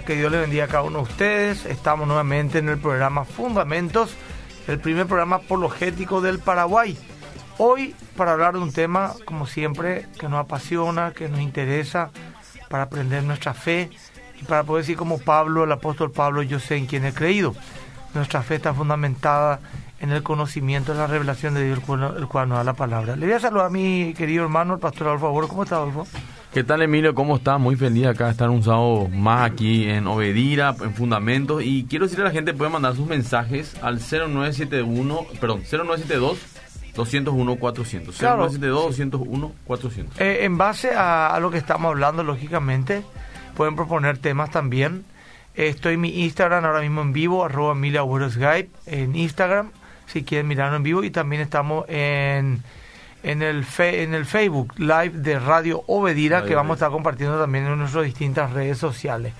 [0.00, 1.66] que Dios le bendiga a cada uno de ustedes.
[1.66, 4.14] Estamos nuevamente en el programa Fundamentos,
[4.66, 6.96] el primer programa apologético del Paraguay.
[7.58, 12.10] Hoy para hablar de un tema, como siempre, que nos apasiona, que nos interesa,
[12.70, 13.90] para aprender nuestra fe
[14.40, 17.54] y para poder decir como Pablo, el apóstol Pablo, yo sé en quién he creído.
[18.14, 19.60] Nuestra fe está fundamentada
[20.00, 23.14] en el conocimiento, en la revelación de Dios, el cual, nos da la palabra.
[23.14, 26.06] Le voy a saludar a mi querido hermano, el pastor Adolfo ¿Cómo está, Adolfo?
[26.52, 27.14] ¿Qué tal, Emilio?
[27.14, 27.58] ¿Cómo estás?
[27.58, 31.62] Muy feliz acá de estar un sábado más aquí en Obedira, en Fundamentos.
[31.64, 36.38] Y quiero decirle a la gente, puede mandar sus mensajes al 0971, perdón, 0972
[36.94, 38.14] 201 400.
[38.14, 40.20] 0972 201 400.
[40.20, 43.02] en base a, lo que estamos hablando, lógicamente,
[43.56, 45.06] pueden proponer temas también.
[45.54, 49.70] estoy en mi Instagram ahora mismo en vivo, arroba Emilia Skype, en Instagram,
[50.04, 51.02] si quieren mirarlo en vivo.
[51.02, 52.62] Y también estamos en
[53.22, 57.66] en el, en el Facebook Live de Radio Obedira, que vamos a estar compartiendo también
[57.66, 59.32] en nuestras distintas redes sociales.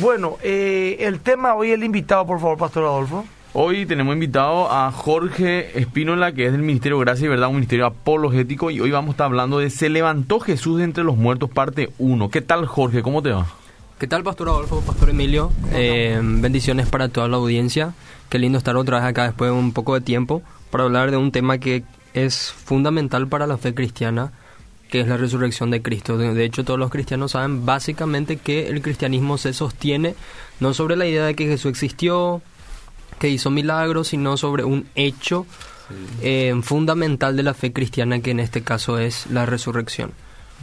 [0.00, 3.24] Bueno, eh, el tema hoy, el invitado, por favor, Pastor Adolfo.
[3.54, 7.86] Hoy tenemos invitado a Jorge Espínola, que es del Ministerio Gracia y Verdad, un ministerio
[7.86, 11.48] apologético, y hoy vamos a estar hablando de Se levantó Jesús de entre los muertos,
[11.48, 12.28] parte 1.
[12.28, 13.02] ¿Qué tal, Jorge?
[13.02, 13.46] ¿Cómo te va?
[13.98, 15.50] ¿Qué tal, Pastor Adolfo, Pastor Emilio?
[15.72, 17.94] Eh, bendiciones para toda la audiencia.
[18.28, 21.16] Qué lindo estar otra vez acá después de un poco de tiempo para hablar de
[21.16, 21.82] un tema que
[22.16, 24.32] es fundamental para la fe cristiana,
[24.88, 26.16] que es la resurrección de Cristo.
[26.16, 30.14] De hecho, todos los cristianos saben básicamente que el cristianismo se sostiene
[30.58, 32.40] no sobre la idea de que Jesús existió,
[33.18, 35.46] que hizo milagros, sino sobre un hecho
[36.22, 40.12] eh, fundamental de la fe cristiana, que en este caso es la resurrección.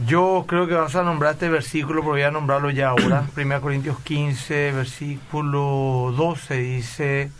[0.08, 3.28] Yo creo que vas a nombrar este versículo, pero voy a nombrarlo ya ahora.
[3.36, 7.30] 1 Corintios 15, versículo 12 dice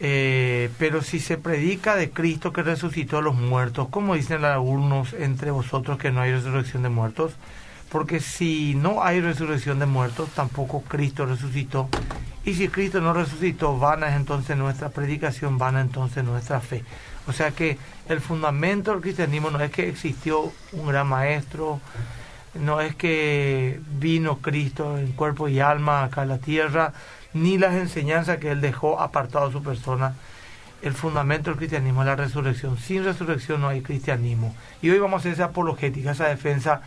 [0.00, 5.12] eh, pero si se predica de Cristo que resucitó a los muertos, ¿cómo dicen algunos
[5.12, 7.32] entre vosotros que no hay resurrección de muertos?
[7.90, 11.88] Porque si no hay resurrección de muertos, tampoco Cristo resucitó.
[12.44, 16.84] Y si Cristo no resucitó, vana es entonces nuestra predicación, vana entonces nuestra fe.
[17.26, 17.78] O sea que
[18.08, 21.80] el fundamento del cristianismo no es que existió un gran maestro,
[22.54, 26.92] no es que vino Cristo en cuerpo y alma acá a la tierra,
[27.34, 30.14] ni las enseñanzas que él dejó apartado de su persona.
[30.82, 32.78] El fundamento del cristianismo es la resurrección.
[32.78, 34.54] Sin resurrección no hay cristianismo.
[34.80, 36.82] Y hoy vamos a hacer esa apologética, esa defensa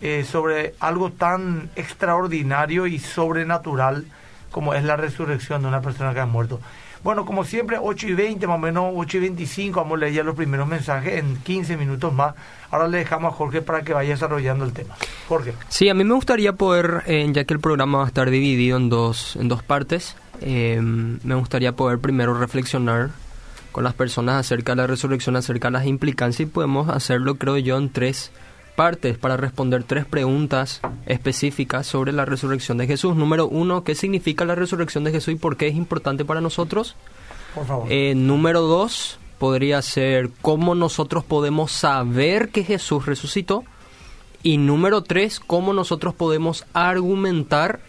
[0.00, 4.06] eh, sobre algo tan extraordinario y sobrenatural
[4.50, 6.60] como es la resurrección de una persona que ha muerto.
[7.02, 10.24] Bueno, como siempre, 8 y 20, más o menos 8 y 25, vamos a leer
[10.24, 12.34] los primeros mensajes en 15 minutos más.
[12.70, 14.94] Ahora le dejamos a Jorge para que vaya desarrollando el tema.
[15.28, 15.54] Jorge.
[15.68, 18.76] Sí, a mí me gustaría poder, eh, ya que el programa va a estar dividido
[18.76, 23.10] en dos, en dos partes, eh, me gustaría poder primero reflexionar
[23.72, 27.58] con las personas acerca de la resurrección, acerca de las implicancias y podemos hacerlo, creo
[27.58, 28.32] yo, en tres
[28.78, 33.16] partes para responder tres preguntas específicas sobre la resurrección de Jesús.
[33.16, 36.94] Número uno, ¿qué significa la resurrección de Jesús y por qué es importante para nosotros?
[37.56, 37.88] Por favor.
[37.90, 43.64] Eh, número dos, podría ser cómo nosotros podemos saber que Jesús resucitó.
[44.44, 47.80] Y número tres, cómo nosotros podemos argumentar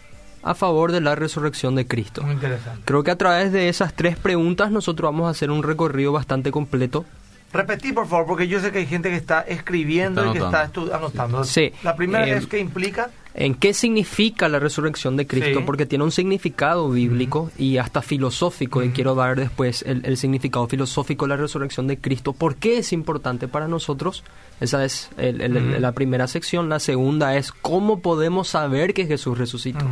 [0.42, 2.24] a favor de la resurrección de Cristo.
[2.24, 2.82] Muy interesante.
[2.84, 6.50] Creo que a través de esas tres preguntas nosotros vamos a hacer un recorrido bastante
[6.50, 7.04] completo
[7.52, 10.70] Repetí, por favor, porque yo sé que hay gente que está escribiendo y que está
[10.92, 11.42] anotando.
[11.44, 11.72] Sí.
[11.82, 13.10] La primera es, ¿qué implica?
[13.34, 15.64] ¿En qué significa la resurrección de Cristo?
[15.64, 21.24] Porque tiene un significado bíblico y hasta filosófico, y quiero dar después el, significado filosófico
[21.24, 22.32] de la resurrección de Cristo.
[22.32, 24.24] ¿Por qué es importante para nosotros?
[24.60, 26.68] Esa es la primera sección.
[26.68, 29.84] La segunda es cómo podemos saber que Jesús resucitó.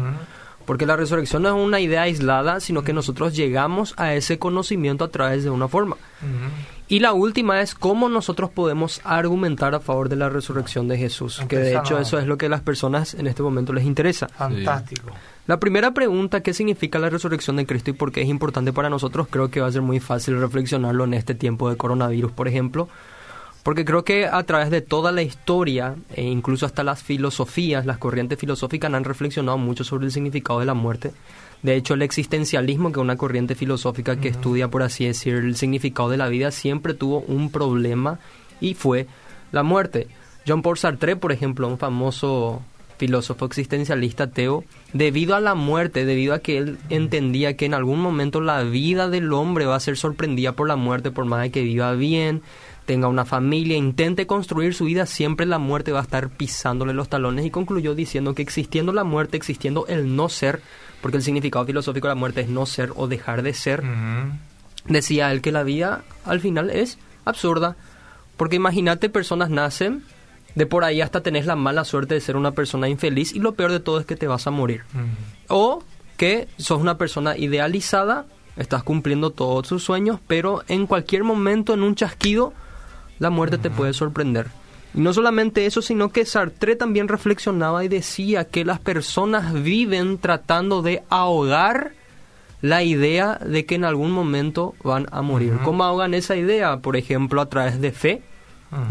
[0.65, 5.05] Porque la resurrección no es una idea aislada, sino que nosotros llegamos a ese conocimiento
[5.05, 5.97] a través de una forma.
[6.89, 11.43] Y la última es cómo nosotros podemos argumentar a favor de la resurrección de Jesús,
[11.47, 14.29] que de hecho eso es lo que a las personas en este momento les interesa.
[14.29, 15.11] Fantástico.
[15.47, 18.89] La primera pregunta, ¿qué significa la resurrección de Cristo y por qué es importante para
[18.89, 19.29] nosotros?
[19.31, 22.89] Creo que va a ser muy fácil reflexionarlo en este tiempo de coronavirus, por ejemplo
[23.69, 27.99] porque creo que a través de toda la historia, e incluso hasta las filosofías, las
[27.99, 31.13] corrientes filosóficas han reflexionado mucho sobre el significado de la muerte.
[31.63, 35.57] De hecho, el existencialismo, que es una corriente filosófica que estudia, por así decir, el
[35.57, 38.21] significado de la vida, siempre tuvo un problema
[38.61, 39.07] y fue
[39.51, 40.07] la muerte.
[40.47, 42.63] John Paul Sartre, por ejemplo, un famoso
[42.99, 48.01] filósofo existencialista ateo, debido a la muerte, debido a que él entendía que en algún
[48.01, 51.51] momento la vida del hombre va a ser sorprendida por la muerte, por más de
[51.51, 52.43] que viva bien,
[52.87, 57.09] tenga una familia, intente construir su vida, siempre la muerte va a estar pisándole los
[57.09, 60.61] talones y concluyó diciendo que existiendo la muerte, existiendo el no ser,
[61.01, 63.83] porque el significado filosófico de la muerte es no ser o dejar de ser,
[64.87, 67.77] decía él que la vida al final es absurda,
[68.37, 70.03] porque imagínate personas nacen,
[70.55, 73.53] De por ahí hasta tenés la mala suerte de ser una persona infeliz y lo
[73.53, 74.83] peor de todo es que te vas a morir.
[75.49, 75.85] O
[76.17, 81.85] que sos una persona idealizada, estás cumpliendo todos tus sueños, pero en cualquier momento, en
[81.85, 82.53] un chasquido,
[83.21, 84.49] la muerte te puede sorprender.
[84.95, 90.19] Y no solamente eso, sino que Sartre también reflexionaba y decía que las personas viven
[90.19, 91.93] tratando de ahogar
[92.61, 95.59] la idea de que en algún momento van a morir.
[95.65, 96.79] ¿Cómo ahogan esa idea?
[96.79, 98.23] Por ejemplo, a través de fe,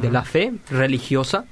[0.01, 1.45] de la fe religiosa.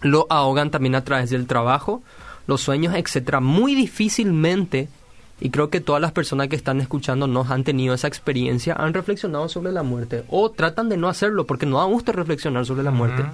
[0.00, 2.02] Lo ahogan también a través del trabajo,
[2.46, 3.40] los sueños, etcétera.
[3.40, 4.88] Muy difícilmente,
[5.40, 8.94] y creo que todas las personas que están escuchando nos han tenido esa experiencia, han
[8.94, 10.24] reflexionado sobre la muerte.
[10.28, 13.24] O tratan de no hacerlo porque no da gusto reflexionar sobre la muerte.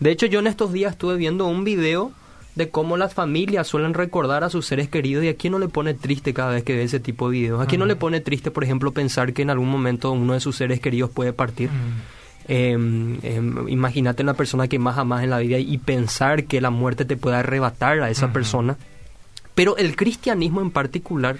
[0.00, 2.12] De hecho, yo en estos días estuve viendo un video
[2.54, 5.68] de cómo las familias suelen recordar a sus seres queridos y a quién no le
[5.68, 7.60] pone triste cada vez que ve ese tipo de videos.
[7.60, 10.40] A quién no le pone triste, por ejemplo, pensar que en algún momento uno de
[10.40, 11.70] sus seres queridos puede partir.
[12.48, 16.70] Em, em, imagínate una persona que más amas en la vida y pensar que la
[16.70, 18.76] muerte te puede arrebatar a esa persona.
[19.54, 21.36] Pero el cristianismo en particular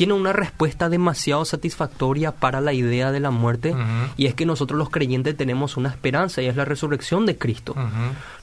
[0.00, 3.76] tiene una respuesta demasiado satisfactoria para la idea de la muerte
[4.16, 7.76] y es que nosotros los creyentes tenemos una esperanza y es la resurrección de Cristo.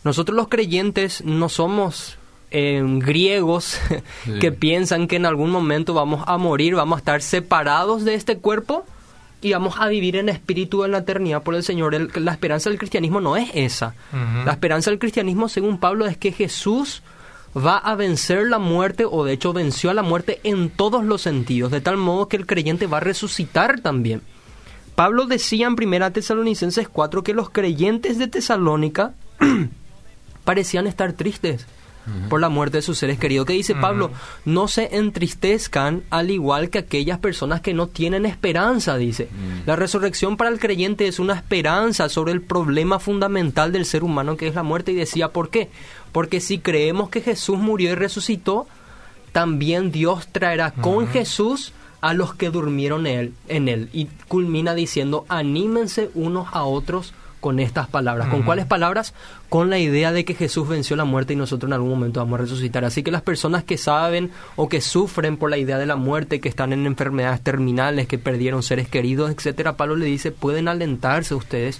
[0.04, 2.20] Nosotros los creyentes no somos
[2.52, 3.80] eh, griegos
[4.40, 8.38] que piensan que en algún momento vamos a morir, vamos a estar separados de este
[8.38, 8.86] cuerpo
[9.42, 12.16] y vamos a vivir en espíritu en la eternidad por el Señor.
[12.20, 13.96] la esperanza del cristianismo no es esa.
[14.46, 17.02] La esperanza del cristianismo, según Pablo, es que Jesús
[17.56, 21.22] va a vencer la muerte o de hecho venció a la muerte en todos los
[21.22, 24.22] sentidos, de tal modo que el creyente va a resucitar también.
[24.96, 29.14] Pablo decía en 1 Tesalonicenses 4 que los creyentes de Tesalónica
[30.44, 31.68] parecían estar tristes
[32.30, 33.46] por la muerte de sus seres queridos.
[33.46, 34.12] Que dice Pablo,
[34.46, 39.30] no se entristezcan al igual que aquellas personas que no tienen esperanza, dice.
[39.66, 44.38] La resurrección para el creyente es una esperanza sobre el problema fundamental del ser humano
[44.38, 45.70] que es la muerte y decía, ¿por qué?
[46.12, 48.68] Porque si creemos que Jesús murió y resucitó,
[49.32, 53.90] también Dios traerá con Jesús a los que durmieron en él, en él.
[53.94, 57.14] Y culmina diciendo, anímense unos a otros
[57.48, 58.28] con estas palabras.
[58.28, 59.14] ¿Con cuáles palabras?
[59.48, 62.38] Con la idea de que Jesús venció la muerte y nosotros en algún momento vamos
[62.38, 62.84] a resucitar.
[62.84, 66.42] Así que las personas que saben o que sufren por la idea de la muerte,
[66.42, 71.36] que están en enfermedades terminales, que perdieron seres queridos, etcétera, Pablo le dice, pueden alentarse
[71.36, 71.80] ustedes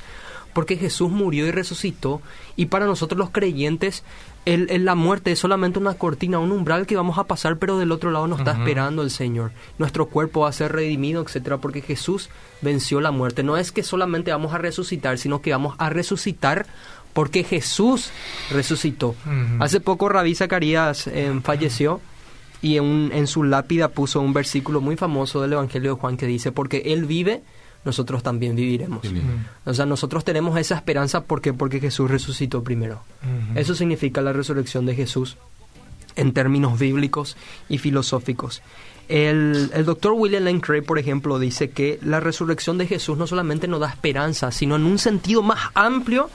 [0.54, 2.22] porque Jesús murió y resucitó
[2.56, 4.06] y para nosotros los creyentes
[4.48, 7.92] el, la muerte es solamente una cortina, un umbral que vamos a pasar, pero del
[7.92, 9.52] otro lado nos está esperando el Señor.
[9.78, 12.30] Nuestro cuerpo va a ser redimido, etcétera, porque Jesús
[12.62, 13.44] venció la muerte.
[13.44, 16.66] No es que solamente vamos a resucitar, sino que vamos a resucitar
[17.12, 18.12] porque Jesús
[18.50, 19.16] resucitó.
[19.60, 22.00] Hace poco Rabí Zacarías eh, falleció
[22.62, 26.26] y en, en su lápida puso un versículo muy famoso del Evangelio de Juan que
[26.26, 27.42] dice, porque Él vive,
[27.88, 29.02] nosotros también viviremos.
[29.66, 33.02] O sea, nosotros tenemos esa esperanza porque, porque Jesús resucitó primero.
[33.56, 35.38] Eso significa la resurrección de Jesús
[36.16, 37.38] en términos bíblicos
[37.70, 38.62] y filosóficos.
[39.08, 43.26] El, el doctor William Lane Craig, por ejemplo, dice que la resurrección de Jesús no
[43.26, 46.30] solamente nos da esperanza, sino en un sentido más amplio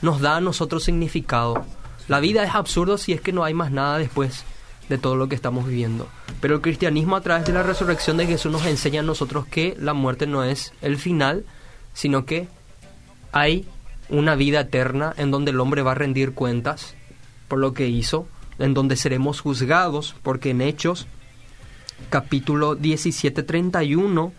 [0.00, 1.64] nos da a nosotros significado.
[2.06, 4.44] La vida es absurdo si es que no hay más nada después
[4.88, 6.08] de todo lo que estamos viviendo.
[6.40, 9.76] Pero el cristianismo a través de la resurrección de Jesús nos enseña a nosotros que
[9.78, 11.44] la muerte no es el final,
[11.92, 12.48] sino que
[13.32, 13.66] hay
[14.08, 16.94] una vida eterna en donde el hombre va a rendir cuentas
[17.48, 18.26] por lo que hizo,
[18.58, 21.06] en donde seremos juzgados, porque en Hechos
[22.10, 24.32] capítulo 17:31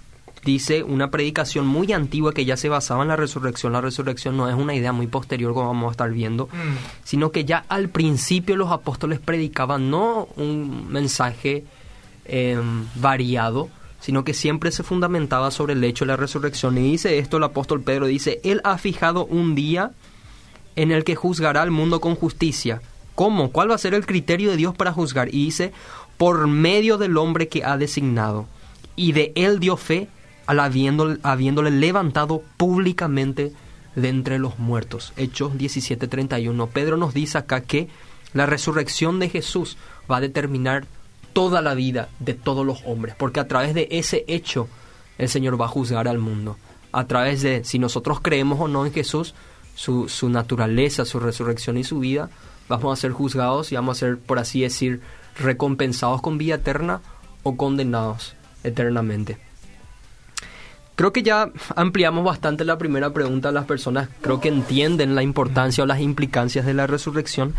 [0.46, 3.74] dice una predicación muy antigua que ya se basaba en la resurrección.
[3.74, 7.04] La resurrección no es una idea muy posterior como vamos a estar viendo, mm.
[7.04, 11.66] sino que ya al principio los apóstoles predicaban no un mensaje
[12.26, 16.78] em, variado, sino que siempre se fundamentaba sobre el hecho de la resurrección.
[16.78, 19.92] Y dice esto el apóstol Pedro, dice, Él ha fijado un día
[20.76, 22.82] en el que juzgará al mundo con justicia.
[23.16, 23.52] ¿Cómo?
[23.52, 25.30] ¿Cuál va a ser el criterio de Dios para juzgar?
[25.30, 25.72] Y dice,
[26.18, 28.46] por medio del hombre que ha designado.
[28.96, 30.08] Y de él dio fe
[30.46, 33.54] al habiéndole, levantado públicamente
[33.96, 35.14] de entre los muertos.
[35.18, 36.68] Hechos 17:31.
[36.68, 37.90] Pedro nos dice acá que
[38.34, 39.78] la resurrección de Jesús
[40.12, 40.86] va a determinar
[41.34, 44.68] toda la vida de todos los hombres, porque a través de ese hecho
[45.18, 46.58] el Señor va a juzgar al mundo.
[46.92, 49.34] A través de, si nosotros creemos o no en Jesús,
[49.76, 52.30] su, su naturaleza, su resurrección y su vida,
[52.70, 55.02] vamos a ser juzgados y vamos a ser, por así decir,
[55.38, 57.02] recompensados con vida eterna
[57.44, 59.38] o condenados eternamente.
[60.96, 63.52] Creo que ya ampliamos bastante la primera pregunta.
[63.52, 67.54] Las personas creo que entienden la importancia o las implicancias de la resurrección.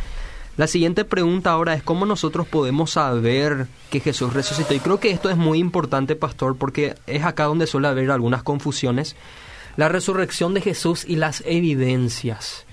[0.57, 4.73] La siguiente pregunta ahora es cómo nosotros podemos saber que Jesús resucitó.
[4.73, 8.43] Y creo que esto es muy importante, pastor, porque es acá donde suele haber algunas
[8.43, 9.17] confusiones.
[9.77, 12.66] La resurrección de Jesús y las evidencias.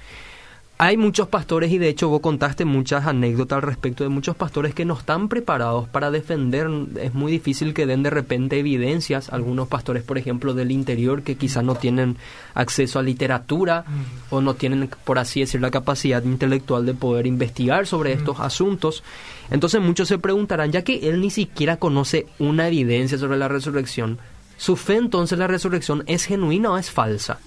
[0.79, 4.73] Hay muchos pastores, y de hecho vos contaste muchas anécdotas al respecto de muchos pastores
[4.73, 6.67] que no están preparados para defender.
[6.99, 9.29] Es muy difícil que den de repente evidencias.
[9.29, 12.17] Algunos pastores, por ejemplo, del interior que quizás no tienen
[12.55, 13.85] acceso a literatura
[14.31, 19.03] o no tienen, por así decir, la capacidad intelectual de poder investigar sobre estos asuntos.
[19.51, 24.17] Entonces muchos se preguntarán, ya que él ni siquiera conoce una evidencia sobre la resurrección,
[24.57, 27.39] ¿su fe entonces la resurrección es genuina o es falsa?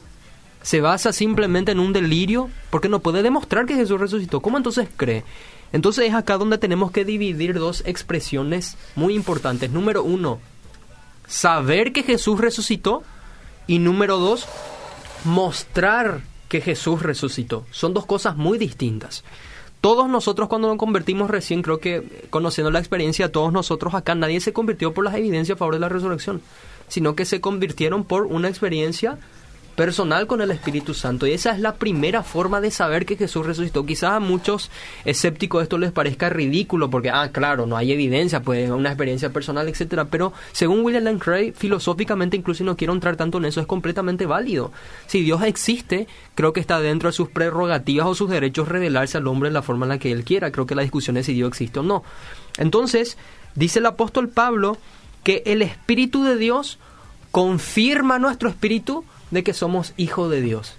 [0.66, 4.40] Se basa simplemente en un delirio porque no puede demostrar que Jesús resucitó.
[4.40, 5.23] ¿Cómo entonces cree?
[5.73, 9.70] Entonces es acá donde tenemos que dividir dos expresiones muy importantes.
[9.70, 10.40] Número uno,
[11.28, 13.04] saber que Jesús resucitó.
[13.68, 14.49] Y número dos,
[15.23, 17.64] mostrar que Jesús resucitó.
[17.70, 19.23] Son dos cosas muy distintas.
[19.80, 24.40] Todos nosotros cuando nos convertimos recién, creo que conociendo la experiencia, todos nosotros acá, nadie
[24.40, 26.42] se convirtió por las evidencias a favor de la resurrección,
[26.88, 29.16] sino que se convirtieron por una experiencia
[29.76, 31.26] personal con el Espíritu Santo.
[31.26, 33.85] Y esa es la primera forma de saber que Jesús resucitó.
[33.85, 34.71] Quizás a muchos
[35.04, 39.68] escépticos esto les parezca ridículo porque, ah, claro, no hay evidencia, pues una experiencia personal,
[39.68, 40.06] etcétera.
[40.06, 44.26] Pero según William Lane Craig, filosóficamente, incluso no quiero entrar tanto en eso, es completamente
[44.26, 44.73] válido.
[45.06, 49.26] Si Dios existe, creo que está dentro de sus prerrogativas o sus derechos revelarse al
[49.26, 50.50] hombre en la forma en la que él quiera.
[50.50, 52.02] Creo que la discusión es si Dios existe o no.
[52.56, 53.18] Entonces,
[53.54, 54.78] dice el apóstol Pablo
[55.23, 56.78] que el Espíritu de Dios
[57.30, 60.75] confirma nuestro espíritu de que somos hijos de Dios.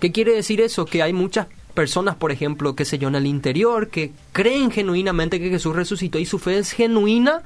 [0.00, 0.86] ¿Qué quiere decir eso?
[0.86, 5.40] Que hay muchas personas, por ejemplo, que se yo, en el interior, que creen genuinamente
[5.40, 7.42] que Jesús resucitó y su fe es genuina,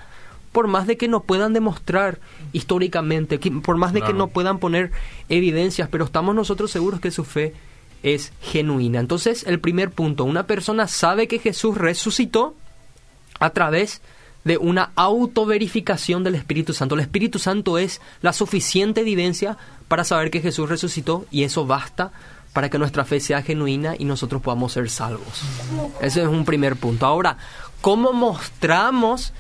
[0.52, 2.20] por más de que no puedan demostrar
[2.52, 4.92] históricamente, por más de que no puedan poner
[5.28, 7.54] evidencias, pero estamos nosotros seguros que su fe
[8.04, 9.00] es genuina.
[9.00, 12.54] Entonces, el primer punto, una persona sabe que Jesús resucitó
[13.40, 14.04] a través de
[14.60, 16.94] una autoverificación del Espíritu Santo.
[16.94, 19.56] El Espíritu Santo es la suficiente evidencia
[19.88, 22.12] para saber que Jesús resucitó y eso basta
[22.52, 25.42] para que nuestra fe sea genuina y nosotros podamos ser salvos.
[26.00, 27.06] Ese es un primer punto.
[27.06, 27.36] Ahora,
[27.80, 29.32] ¿cómo mostramos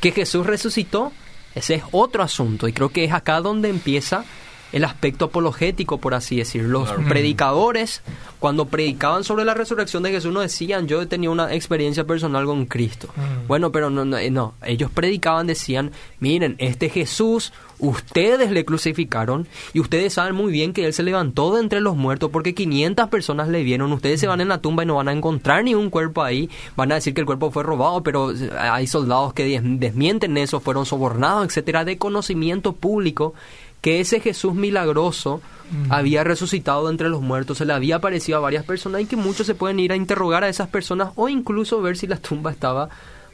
[0.00, 1.12] que Jesús resucitó?
[1.54, 4.24] Ese es otro asunto y creo que es acá donde empieza
[4.72, 6.84] el aspecto apologético, por así decirlo.
[6.84, 8.02] Los predicadores,
[8.38, 12.44] cuando predicaban sobre la resurrección de Jesús, no decían, yo he tenido una experiencia personal
[12.44, 13.08] con Cristo.
[13.16, 13.46] Mm.
[13.46, 19.80] Bueno, pero no, no, no, ellos predicaban, decían, miren, este Jesús, ustedes le crucificaron y
[19.80, 23.48] ustedes saben muy bien que Él se levantó de entre los muertos porque 500 personas
[23.48, 23.92] le vieron.
[23.92, 26.50] Ustedes se van en la tumba y no van a encontrar ni un cuerpo ahí.
[26.76, 30.84] Van a decir que el cuerpo fue robado, pero hay soldados que desmienten eso, fueron
[30.84, 33.34] sobornados, etcétera, de conocimiento público
[33.80, 35.40] que ese Jesús milagroso
[35.90, 39.46] había resucitado entre los muertos, se le había aparecido a varias personas y que muchos
[39.46, 42.88] se pueden ir a interrogar a esas personas o incluso ver si la tumba estaba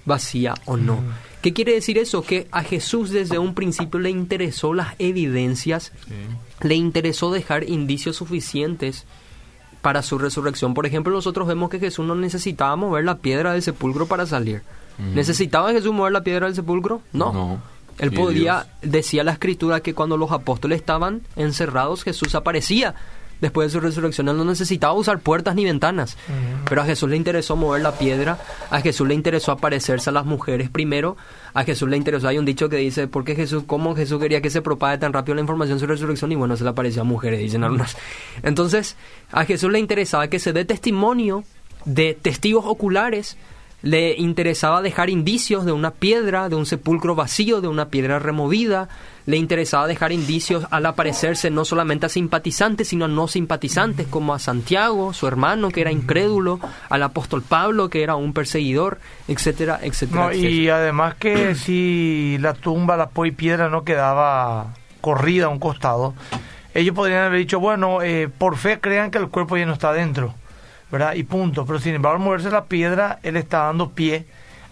[0.04, 1.02] vacía o no.
[1.42, 2.22] ¿Qué quiere decir eso?
[2.22, 5.92] Que a Jesús desde un principio le interesó las evidencias,
[6.62, 9.04] le interesó dejar indicios suficientes
[9.80, 10.74] para su resurrección.
[10.74, 14.62] Por ejemplo, nosotros vemos que Jesús no necesitaba mover la piedra del sepulcro para salir.
[14.98, 17.02] ¿Necesitaba Jesús mover la piedra del sepulcro?
[17.12, 17.32] No.
[17.32, 17.73] no.
[17.98, 22.94] Él podía, decía la escritura que cuando los apóstoles estaban encerrados, Jesús aparecía.
[23.40, 26.16] Después de su resurrección, él no necesitaba usar puertas ni ventanas.
[26.66, 28.38] Pero a Jesús le interesó mover la piedra,
[28.70, 31.16] a Jesús le interesó aparecerse a las mujeres primero,
[31.52, 34.40] a Jesús le interesó, hay un dicho que dice, ¿por qué Jesús, cómo Jesús quería
[34.40, 36.32] que se propague tan rápido la información sobre su resurrección?
[36.32, 37.96] Y bueno, se le apareció a mujeres, dicen algunas.
[38.42, 38.96] Entonces,
[39.30, 41.44] a Jesús le interesaba que se dé testimonio
[41.84, 43.36] de testigos oculares
[43.84, 48.88] le interesaba dejar indicios de una piedra, de un sepulcro vacío, de una piedra removida.
[49.26, 54.32] Le interesaba dejar indicios al aparecerse no solamente a simpatizantes, sino a no simpatizantes, como
[54.32, 58.98] a Santiago, su hermano, que era incrédulo, al apóstol Pablo, que era un perseguidor,
[59.28, 60.34] etcétera, etcétera.
[60.34, 66.14] Y además que si la tumba, la piedra no quedaba corrida a un costado,
[66.72, 69.92] ellos podrían haber dicho, bueno, eh, por fe crean que el cuerpo ya no está
[69.92, 70.34] dentro
[71.14, 71.64] Y punto.
[71.66, 74.26] Pero sin embargo, al moverse la piedra, él está dando pie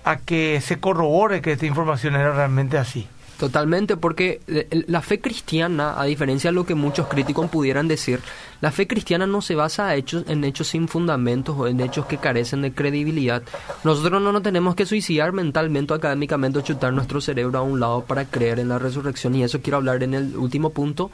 [0.04, 3.06] a que se corrobore que esta información era realmente así.
[3.38, 4.40] Totalmente, porque
[4.86, 8.20] la fe cristiana, a diferencia de lo que muchos críticos pudieran decir,
[8.60, 12.18] la fe cristiana no se basa hechos, en hechos sin fundamentos o en hechos que
[12.18, 13.42] carecen de credibilidad.
[13.82, 17.80] Nosotros no nos tenemos que suicidar mentalmente o académicamente o chutar nuestro cerebro a un
[17.80, 19.34] lado para creer en la resurrección.
[19.34, 21.10] Y eso quiero hablar en el último punto,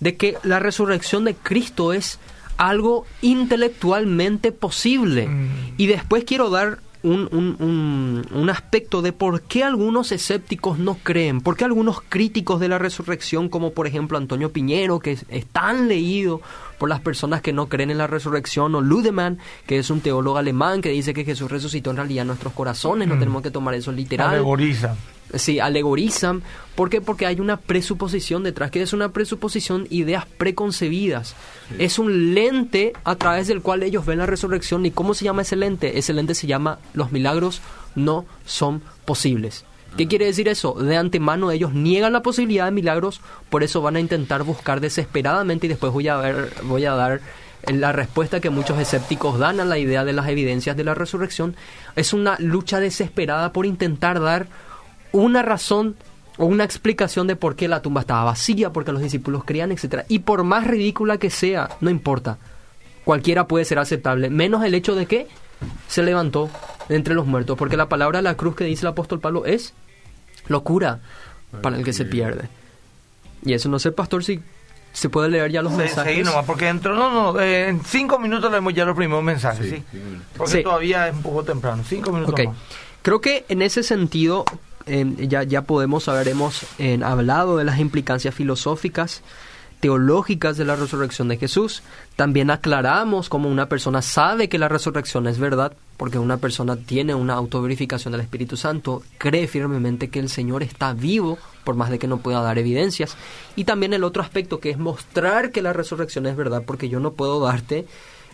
[0.00, 2.18] de que la resurrección de Cristo es
[2.60, 5.26] algo intelectualmente posible.
[5.26, 5.48] Mm.
[5.78, 11.40] Y después quiero dar un, un, un, aspecto de por qué algunos escépticos no creen,
[11.40, 15.88] por qué algunos críticos de la resurrección, como por ejemplo Antonio Piñero, que es, tan
[15.88, 16.42] leído,
[16.76, 20.36] por las personas que no creen en la resurrección, o Ludemann, que es un teólogo
[20.36, 23.20] alemán que dice que Jesús resucitó en realidad en nuestros corazones, no Mm.
[23.20, 24.28] tenemos que tomar eso literal.
[24.28, 24.94] Alegoriza.
[25.34, 26.42] Sí, alegorizan.
[26.74, 27.00] ¿Por qué?
[27.00, 28.70] Porque hay una presuposición detrás.
[28.70, 29.86] que es una presuposición?
[29.90, 31.34] Ideas preconcebidas.
[31.78, 34.86] Es un lente a través del cual ellos ven la resurrección.
[34.86, 35.98] ¿Y cómo se llama ese lente?
[35.98, 37.60] Ese lente se llama los milagros
[37.94, 39.64] no son posibles.
[39.96, 40.74] ¿Qué quiere decir eso?
[40.74, 45.66] De antemano ellos niegan la posibilidad de milagros, por eso van a intentar buscar desesperadamente
[45.66, 47.20] y después voy a ver, voy a dar
[47.66, 51.56] la respuesta que muchos escépticos dan a la idea de las evidencias de la resurrección.
[51.96, 54.46] Es una lucha desesperada por intentar dar
[55.12, 55.96] una razón
[56.38, 60.04] o una explicación de por qué la tumba estaba vacía, porque los discípulos creían, etcétera.
[60.08, 62.38] Y por más ridícula que sea, no importa.
[63.04, 65.26] Cualquiera puede ser aceptable, menos el hecho de que
[65.88, 66.48] se levantó
[66.88, 69.44] de entre los muertos, porque la palabra de la cruz que dice el apóstol Pablo
[69.44, 69.74] es
[70.48, 71.00] locura
[71.62, 72.48] para el que se pierde.
[73.44, 74.40] Y eso no sé, pastor, si
[74.92, 76.12] se puede leer ya los mensajes.
[76.12, 79.66] Seguí nomás, porque dentro, no, no, eh, en cinco minutos leemos ya los primeros mensajes,
[79.68, 79.76] ¿sí?
[79.76, 80.00] Sí, sí.
[80.36, 80.62] Porque Sí.
[80.62, 82.46] todavía es un poco temprano, cinco minutos Ok.
[82.46, 82.56] más.
[83.02, 84.44] Creo que en ese sentido
[85.28, 89.22] ya, ya podemos haber hemos eh, hablado de las implicancias filosóficas,
[89.80, 91.82] teológicas de la resurrección de Jesús.
[92.16, 97.14] También aclaramos cómo una persona sabe que la resurrección es verdad, porque una persona tiene
[97.14, 101.98] una autoverificación del Espíritu Santo, cree firmemente que el Señor está vivo, por más de
[101.98, 103.16] que no pueda dar evidencias.
[103.56, 107.00] Y también el otro aspecto que es mostrar que la resurrección es verdad, porque yo
[107.00, 107.86] no puedo darte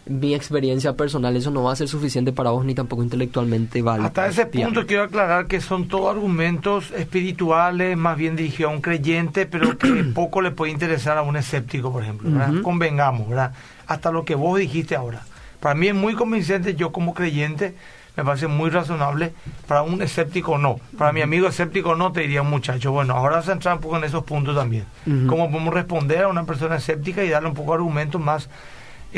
[0.06, 4.06] mi experiencia personal, eso no va a ser suficiente para vos ni tampoco intelectualmente válido.
[4.06, 8.80] Hasta ese punto quiero aclarar que son todos argumentos espirituales, más bien dirigidos a un
[8.80, 12.30] creyente, pero que poco le puede interesar a un escéptico, por ejemplo.
[12.62, 13.52] Convengamos, ¿verdad?
[13.86, 15.22] Hasta lo que vos dijiste ahora.
[15.60, 17.74] Para mí es muy convincente, yo como creyente,
[18.16, 19.32] me parece muy razonable.
[19.66, 20.78] Para un escéptico no.
[20.96, 22.92] Para mi amigo escéptico no, te diría un muchacho.
[22.92, 24.84] Bueno, ahora a entrar un poco en esos puntos también.
[25.26, 28.48] Cómo podemos responder a una persona escéptica y darle un poco de argumentos más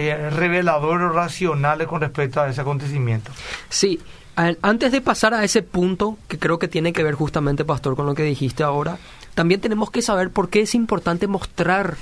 [0.01, 3.33] eh, reveladores o racionales con respecto a ese acontecimiento.
[3.69, 4.01] Sí,
[4.37, 8.07] antes de pasar a ese punto, que creo que tiene que ver justamente, Pastor, con
[8.07, 8.99] lo que dijiste ahora,
[9.35, 11.97] también tenemos que saber por qué es importante mostrar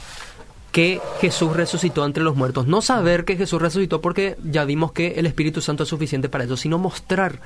[0.72, 2.66] que Jesús resucitó entre los muertos.
[2.66, 6.44] No saber que Jesús resucitó porque ya vimos que el Espíritu Santo es suficiente para
[6.44, 7.40] eso, sino mostrar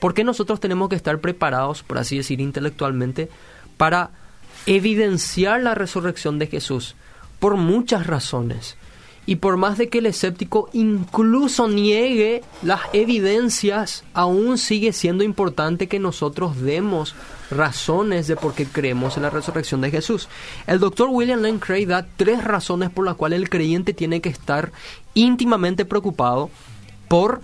[0.00, 3.28] por qué nosotros tenemos que estar preparados, por así decir, intelectualmente,
[3.76, 4.10] para
[4.66, 6.96] evidenciar la resurrección de Jesús,
[7.38, 8.76] por muchas razones.
[9.24, 15.86] Y por más de que el escéptico incluso niegue las evidencias, aún sigue siendo importante
[15.86, 17.14] que nosotros demos
[17.50, 20.28] razones de por qué creemos en la resurrección de Jesús.
[20.66, 24.28] El doctor William Lane Craig da tres razones por las cuales el creyente tiene que
[24.28, 24.72] estar
[25.14, 26.50] íntimamente preocupado
[27.08, 27.42] por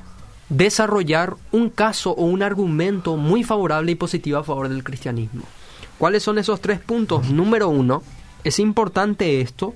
[0.49, 5.43] desarrollar un caso o un argumento muy favorable y positivo a favor del cristianismo.
[5.99, 7.29] ¿Cuáles son esos tres puntos?
[7.29, 8.03] Número uno,
[8.45, 9.75] es importante esto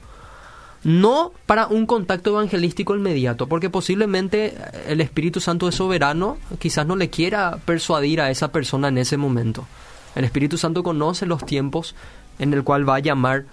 [0.85, 4.55] no para un contacto evangelístico inmediato, porque posiblemente
[4.89, 9.17] el Espíritu Santo es soberano, quizás no le quiera persuadir a esa persona en ese
[9.17, 9.67] momento.
[10.15, 11.95] El Espíritu Santo conoce los tiempos
[12.39, 13.45] en el cual va a llamar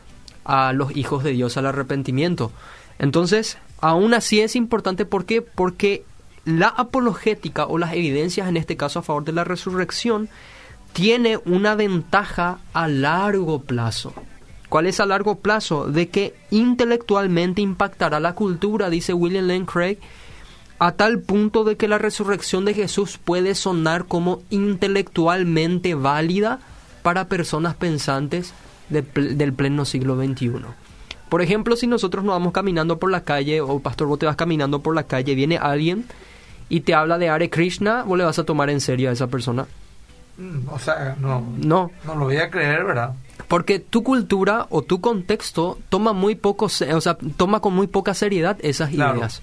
[0.43, 2.51] a los hijos de Dios al arrepentimiento.
[2.97, 5.41] Entonces, aún así es importante ¿por qué?
[5.41, 6.03] porque
[6.45, 10.29] la apologética o las evidencias en este caso a favor de la resurrección
[10.93, 14.13] tiene una ventaja a largo plazo.
[14.69, 15.88] ¿Cuál es a largo plazo?
[15.88, 19.97] De que intelectualmente impactará la cultura, dice William Lane Craig,
[20.77, 26.60] a tal punto de que la resurrección de Jesús puede sonar como intelectualmente válida
[27.01, 28.53] para personas pensantes
[28.89, 30.51] de del pleno siglo XXI.
[31.29, 34.36] Por ejemplo, si nosotros nos vamos caminando por la calle, o Pastor, vos te vas
[34.36, 36.05] caminando por la calle, viene alguien
[36.69, 39.27] y te habla de Hare Krishna, vos le vas a tomar en serio a esa
[39.27, 39.67] persona.
[40.38, 43.13] Mm, O sea, no, No, no lo voy a creer, ¿verdad?
[43.47, 46.69] Porque tu cultura o tu contexto toma muy poco, o
[47.02, 49.17] sea, toma con muy poca seriedad esas Claro.
[49.19, 49.41] ideas.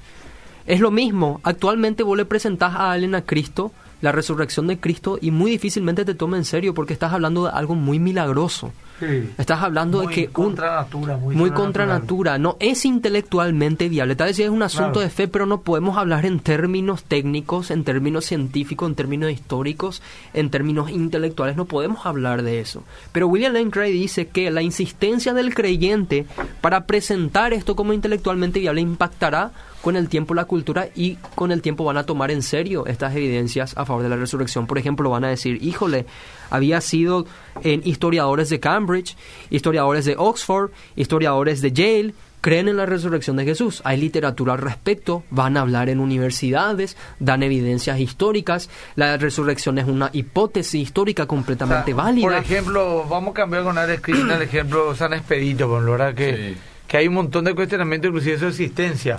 [0.67, 5.19] Es lo mismo, actualmente vos le presentás a alguien a Cristo, la resurrección de Cristo,
[5.21, 8.73] y muy difícilmente te toma en serio porque estás hablando de algo muy milagroso.
[8.99, 9.31] Sí.
[9.37, 13.89] Estás hablando Muy de que un, contra natura, muy, muy contra natura, no es intelectualmente
[13.89, 14.17] viable.
[14.17, 15.01] Tal vez es un asunto Claro.
[15.01, 20.03] de fe, pero no podemos hablar en términos técnicos, en términos científicos, en términos históricos,
[20.33, 21.57] en términos intelectuales.
[21.57, 22.85] No podemos hablar de eso.
[23.13, 26.27] Pero William Lane Craig dice que la insistencia del creyente
[26.61, 31.63] para presentar esto como intelectualmente viable impactará con el tiempo la cultura y con el
[31.63, 34.67] tiempo van a tomar en serio estas evidencias a favor de la resurrección.
[34.67, 36.07] Por ejemplo, van a decir, híjole,
[36.51, 37.27] había sido
[37.63, 39.17] en historiadores de Cambridge,
[39.51, 42.15] historiadores de Oxford, historiadores de Yale,
[42.47, 43.83] creen en la resurrección de Jesús.
[43.85, 48.71] Hay literatura al respecto, van a hablar en universidades, dan evidencias históricas.
[48.95, 52.23] La resurrección es una hipótesis histórica completamente O sea, válida.
[52.23, 56.15] Por ejemplo, vamos a cambiar con Krishna el ejemplo San Expedito, por ¿verdad?
[56.15, 56.55] Que,
[56.87, 59.19] que hay un montón de cuestionamientos, inclusive de su existencia.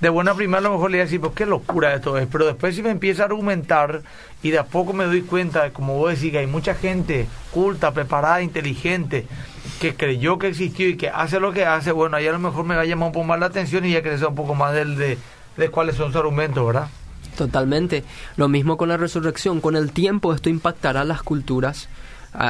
[0.00, 2.26] De buena primera a lo mejor le voy a decir, pues qué locura esto es,
[2.26, 4.02] pero después si me empieza a argumentar
[4.42, 7.92] y de a poco me doy cuenta, como vos decís, que hay mucha gente culta,
[7.92, 9.26] preparada, inteligente,
[9.80, 12.64] que creyó que existió y que hace lo que hace, bueno, ahí a lo mejor
[12.64, 14.74] me va a llamar un poco más la atención y ya crecer un poco más
[14.74, 15.16] del, de,
[15.56, 16.88] de cuáles son sus argumentos, ¿verdad?
[17.36, 18.04] Totalmente.
[18.36, 19.60] Lo mismo con la resurrección.
[19.60, 21.88] Con el tiempo esto impactará las culturas,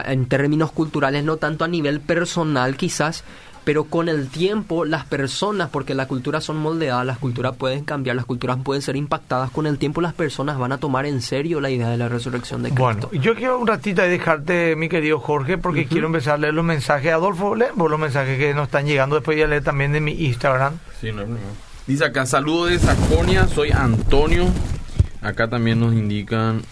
[0.07, 3.24] en términos culturales, no tanto a nivel personal quizás,
[3.64, 8.16] pero con el tiempo las personas, porque las culturas son moldeadas, las culturas pueden cambiar,
[8.16, 11.61] las culturas pueden ser impactadas, con el tiempo las personas van a tomar en serio
[11.61, 13.09] la idea de la resurrección de Cristo.
[13.09, 16.55] Bueno, yo quiero un ratito ahí dejarte, mi querido Jorge, porque quiero empezar a leer
[16.55, 17.12] los mensajes.
[17.12, 20.12] Adolfo, leemos los mensajes que nos están llegando, después voy a leer también de mi
[20.12, 20.79] Instagram.
[21.00, 21.40] Sí, no problema.
[21.87, 24.46] Dice acá, saludos de Sajonia, soy Antonio.
[25.20, 26.62] Acá también nos indican...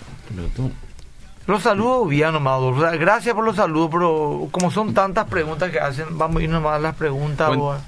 [1.46, 2.60] Los saludos bien nomás.
[2.98, 6.76] Gracias por los saludos, pero como son tantas preguntas que hacen, vamos a ir nomás
[6.76, 7.56] a las preguntas.
[7.56, 7.78] Buen,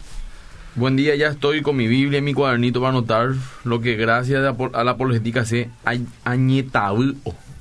[0.75, 3.31] buen día, ya estoy con mi Biblia y mi cuadernito para anotar
[3.63, 5.71] lo que gracias a la apologética se
[6.25, 7.15] añetabu.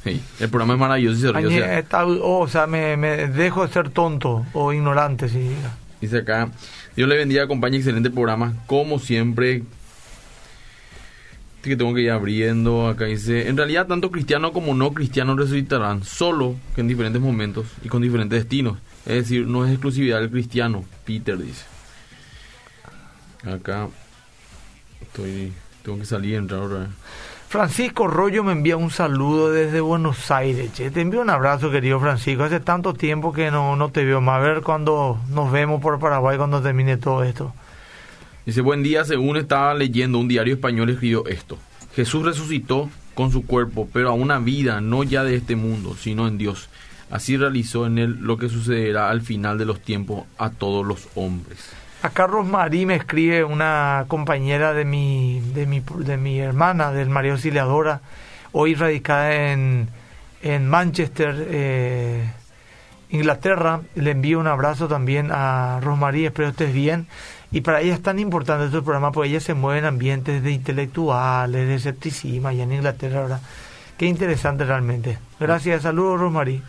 [0.06, 3.28] Hey, el programa es maravilloso y se ríe, o sea, oh, o sea me, me,
[3.28, 5.30] dejo de ser tonto o ignorante.
[5.30, 5.56] Sí.
[6.02, 6.50] Dice acá,
[6.96, 9.64] Dios le bendiga, acompaña excelente programa, como siempre.
[11.64, 12.88] Que tengo que ir abriendo.
[12.88, 17.66] Acá dice: En realidad, tanto cristianos como no cristianos resucitarán, solo que en diferentes momentos
[17.82, 18.78] y con diferentes destinos.
[19.06, 20.84] Es decir, no es exclusividad del cristiano.
[21.06, 21.64] Peter dice:
[23.50, 23.88] Acá
[25.02, 25.54] estoy.
[25.84, 26.88] Tengo que salir y entrar ahora.
[27.50, 30.74] Francisco Rollo me envía un saludo desde Buenos Aires.
[30.74, 30.92] Che.
[30.92, 32.44] Te envío un abrazo, querido Francisco.
[32.44, 34.40] Hace tanto tiempo que no, no te veo más.
[34.40, 37.54] A ver cuando nos vemos por Paraguay, cuando termine todo esto.
[38.46, 41.58] Dice, buen día, según estaba leyendo, un diario español escribió esto.
[41.96, 46.28] Jesús resucitó con su cuerpo, pero a una vida no ya de este mundo, sino
[46.28, 46.70] en Dios.
[47.10, 51.08] Así realizó en él lo que sucederá al final de los tiempos a todos los
[51.16, 51.70] hombres.
[52.02, 57.10] A Carlos Marí me escribe una compañera de mi, de mi, de mi hermana, del
[57.10, 58.02] María Auxiliadora,
[58.52, 59.88] hoy radicada en,
[60.42, 62.30] en Manchester, eh,
[63.10, 63.82] Inglaterra.
[63.96, 67.08] Le envío un abrazo también a Rosmarie, espero estés bien.
[67.54, 70.52] Y para ella es tan importante este programa porque ella se mueve en ambientes de
[70.52, 73.22] intelectuales, de escepticismo allá en Inglaterra.
[73.22, 73.42] ¿verdad?
[73.96, 75.20] Qué interesante realmente.
[75.40, 76.62] Gracias, saludos Rosmarie.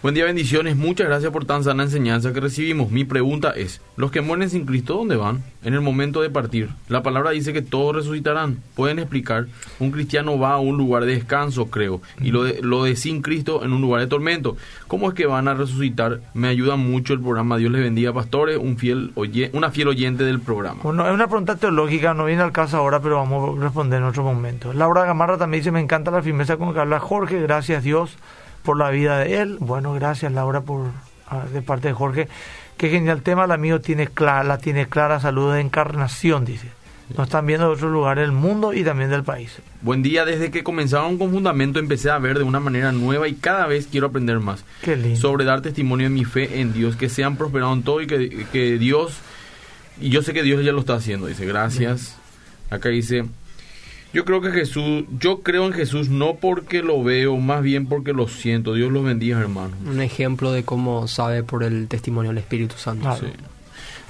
[0.00, 0.76] Buen día, bendiciones.
[0.76, 2.92] Muchas gracias por tan sana enseñanza que recibimos.
[2.92, 5.42] Mi pregunta es, ¿los que mueren sin Cristo dónde van?
[5.64, 6.68] En el momento de partir.
[6.86, 8.58] La palabra dice que todos resucitarán.
[8.76, 9.46] ¿Pueden explicar?
[9.80, 13.22] Un cristiano va a un lugar de descanso, creo, y lo de, lo de sin
[13.22, 14.56] Cristo en un lugar de tormento.
[14.86, 16.20] ¿Cómo es que van a resucitar?
[16.32, 17.56] Me ayuda mucho el programa.
[17.56, 18.56] Dios les bendiga, pastores.
[18.56, 20.78] Un fiel oye, una fiel oyente del programa.
[20.84, 24.04] Bueno, es una pregunta teológica, no viene al caso ahora, pero vamos a responder en
[24.04, 24.72] otro momento.
[24.72, 27.40] Laura Gamarra también dice, me encanta la firmeza con que habla Jorge.
[27.40, 28.16] Gracias Dios
[28.68, 29.56] por la vida de él.
[29.60, 30.90] Bueno, gracias Laura por
[31.54, 32.28] de parte de Jorge.
[32.76, 36.68] Qué genial tema, el amigo tiene clara, la tiene clara salud de encarnación, dice.
[37.16, 39.56] Nos están viendo de otros lugares del mundo y también del país.
[39.80, 43.36] Buen día, desde que comenzaron con Fundamento empecé a ver de una manera nueva y
[43.36, 44.62] cada vez quiero aprender más.
[44.82, 45.18] Qué lindo.
[45.18, 48.44] Sobre dar testimonio de mi fe en Dios, que sean prosperados en todo y que,
[48.52, 49.16] que Dios,
[49.98, 52.18] y yo sé que Dios ya lo está haciendo, dice, gracias.
[52.68, 53.24] Acá dice,
[54.12, 58.12] yo creo que Jesús, yo creo en Jesús no porque lo veo, más bien porque
[58.12, 58.74] lo siento.
[58.74, 59.76] Dios los bendiga, hermano.
[59.86, 63.02] Un ejemplo de cómo sabe por el testimonio del Espíritu Santo.
[63.02, 63.18] Claro.
[63.20, 63.26] Sí.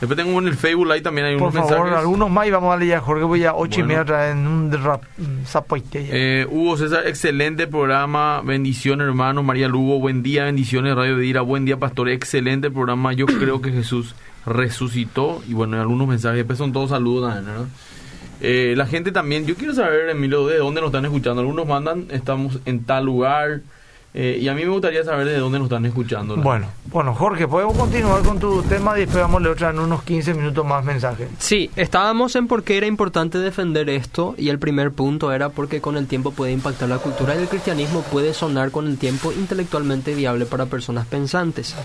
[0.01, 1.99] Después tengo en el Facebook ahí también hay Por unos favor, mensajes.
[1.99, 3.25] algunos más y vamos a leer a Jorge.
[3.25, 4.05] Voy a ocho y Bueno.
[4.05, 5.03] media en un rap,
[5.45, 6.07] zapoite.
[6.13, 11.41] Eh, Hugo César, excelente programa, bendiciones hermano, María Lugo, buen día, bendiciones, Radio de Ira,
[11.41, 14.15] buen día pastor, excelente programa, yo creo que Jesús
[14.47, 17.67] resucitó y bueno, algunos mensajes, después son todos saludos ¿verdad?
[18.41, 22.07] Eh, la gente también, yo quiero saber, Emilio, de dónde nos están escuchando, algunos mandan,
[22.11, 23.61] estamos en tal lugar,
[24.15, 26.37] eh, y a mí me gustaría saber de dónde nos están escuchando.
[26.37, 26.43] ¿no?
[26.43, 29.79] Bueno, bueno, Jorge, podemos continuar con tu tema y después vamos a leer otra en
[29.79, 31.29] unos 15 minutos más mensajes.
[31.39, 35.83] Sí, estábamos en por qué era importante defender esto y el primer punto era porque
[35.83, 39.31] con el tiempo puede impactar la cultura y el cristianismo puede sonar con el tiempo
[39.31, 41.77] intelectualmente viable para personas pensantes.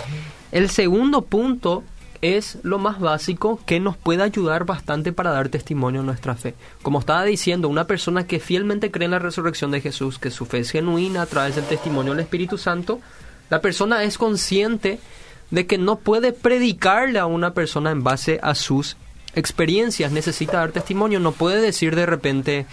[0.52, 1.84] El segundo punto
[2.24, 6.56] es lo más básico que nos puede ayudar bastante para dar testimonio a nuestra fe.
[6.82, 10.46] Como estaba diciendo, una persona que fielmente cree en la resurrección de Jesús, que su
[10.46, 13.02] fe es genuina a través del testimonio del Espíritu Santo,
[13.50, 15.00] la persona es consciente
[15.52, 18.96] de que no puede predicarle a una persona en base a sus
[19.36, 22.66] experiencias, necesita dar testimonio, no puede decir de repente,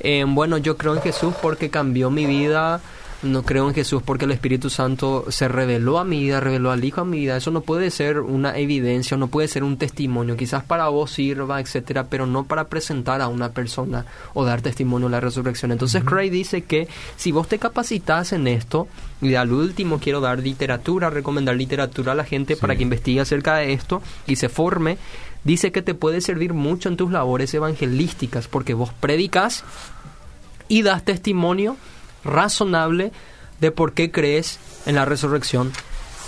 [0.00, 2.80] eh, bueno, yo creo en Jesús porque cambió mi vida,
[3.22, 6.84] no creo en Jesús porque el Espíritu Santo se reveló a mi vida, reveló al
[6.84, 10.36] Hijo a mi vida, eso no puede ser una evidencia, no puede ser un testimonio,
[10.36, 15.08] quizás para vos sirva, etcétera, pero no para presentar a una persona o dar testimonio
[15.08, 15.72] de la resurrección.
[15.72, 18.86] Entonces Craig dice que si vos te capacitas en esto,
[19.22, 23.56] y al último quiero dar literatura, recomendar literatura a la gente para que investigue acerca
[23.56, 24.98] de esto y se forme,
[25.44, 29.64] dice que te puede servir mucho en tus labores evangelísticas, porque vos predicas
[30.68, 31.76] y das testimonio
[32.26, 33.12] razonable
[33.60, 35.72] de por qué crees en la resurrección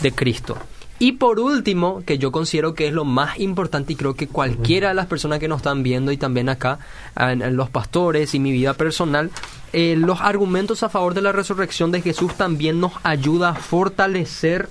[0.00, 0.56] de Cristo.
[1.00, 4.88] Y por último, que yo considero que es lo más importante y creo que cualquiera
[4.88, 6.80] de las personas que nos están viendo y también acá,
[7.16, 9.30] en, los pastores y mi vida personal,
[9.72, 14.68] eh, los argumentos a favor de la resurrección de Jesús también nos ayuda a fortalecer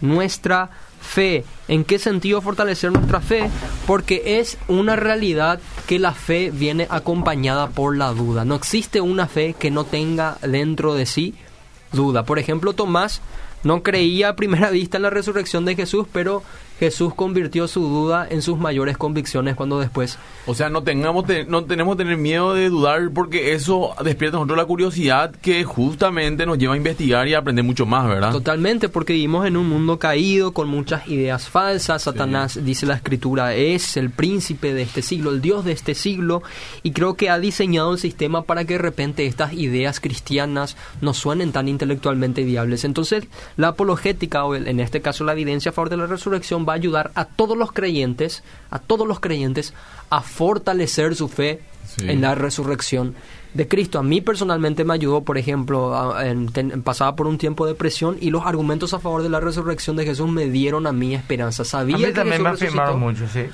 [0.00, 0.70] nuestra
[1.06, 1.44] fe.
[1.68, 3.48] ¿En qué sentido fortalecer nuestra fe?
[3.86, 8.44] Porque es una realidad que la fe viene acompañada por la duda.
[8.44, 11.34] No existe una fe que no tenga dentro de sí
[11.92, 12.24] duda.
[12.24, 13.22] Por ejemplo, Tomás
[13.62, 16.42] no creía a primera vista en la resurrección de Jesús, pero
[16.78, 20.18] Jesús convirtió su duda en sus mayores convicciones cuando después...
[20.46, 24.58] O sea, no, tengamos no tenemos que tener miedo de dudar porque eso despierta nosotros
[24.58, 28.32] la curiosidad que justamente nos lleva a investigar y a aprender mucho más, ¿verdad?
[28.32, 32.02] Totalmente, porque vivimos en un mundo caído con muchas ideas falsas.
[32.02, 36.42] Satanás, dice la escritura, es el príncipe de este siglo, el Dios de este siglo,
[36.82, 41.14] y creo que ha diseñado el sistema para que de repente estas ideas cristianas no
[41.14, 42.84] suenen tan intelectualmente viables.
[42.84, 43.24] Entonces,
[43.56, 46.76] la apologética, o en este caso la evidencia a favor de la resurrección, va a
[46.76, 49.74] ayudar a todos los creyentes, a todos los creyentes,
[50.10, 51.60] a fortalecer su fe
[51.98, 53.14] en la resurrección
[53.54, 53.98] de Cristo.
[53.98, 56.14] A mí personalmente me ayudó, por ejemplo,
[56.84, 60.04] pasaba por un tiempo de presión y los argumentos a favor de la resurrección de
[60.04, 61.64] Jesús me dieron a mí esperanza.
[61.64, 63.46] Sabía a mí también me afirmaron mucho, sí.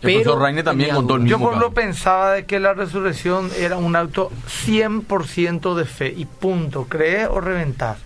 [0.00, 4.30] Pero también contó Yo por lo pensaba de que la resurrección era un acto
[4.66, 7.96] 100% de fe y punto, creer o reventar.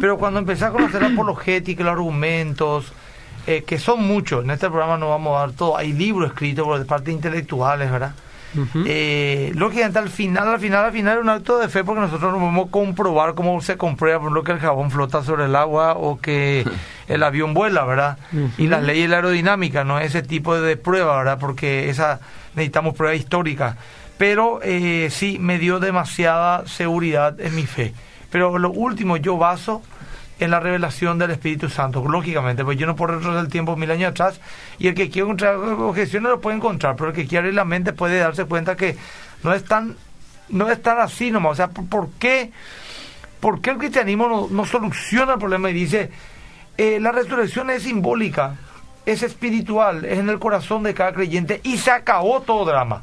[0.00, 2.92] Pero cuando empecé a conocer la apologética, los argumentos,
[3.50, 6.64] eh, que son muchos, en este programa no vamos a dar todo, hay libros escritos
[6.64, 8.12] por parte intelectuales, ¿verdad?
[8.86, 12.32] eh, lógicamente al final, al final, al final es un acto de fe porque nosotros
[12.32, 15.94] no podemos comprobar cómo se comprueba, por ejemplo, que el jabón flota sobre el agua
[15.94, 16.64] o que
[17.08, 18.18] el avión vuela, ¿verdad?
[18.58, 21.38] Y las leyes de la aerodinámica, no ese tipo de prueba, ¿verdad?
[21.40, 22.20] Porque esa
[22.54, 23.76] necesitamos prueba histórica.
[24.18, 27.94] Pero eh, sí me dio demasiada seguridad en mi fe.
[28.30, 29.82] Pero lo último, yo baso
[30.40, 33.90] en la revelación del Espíritu Santo, lógicamente, pues yo no puedo retroceder el tiempo mil
[33.90, 34.40] años atrás
[34.78, 37.92] y el que quiere encontrar objeciones lo puede encontrar, pero el que quiere la mente
[37.92, 38.96] puede darse cuenta que
[39.42, 39.96] no es tan,
[40.48, 42.52] no es tan así nomás, o sea, ¿por qué,
[43.38, 46.10] por qué el cristianismo no, soluciona el problema y dice,
[46.78, 48.56] eh, la resurrección es simbólica,
[49.04, 53.02] es espiritual, es en el corazón de cada creyente y se acabó todo drama?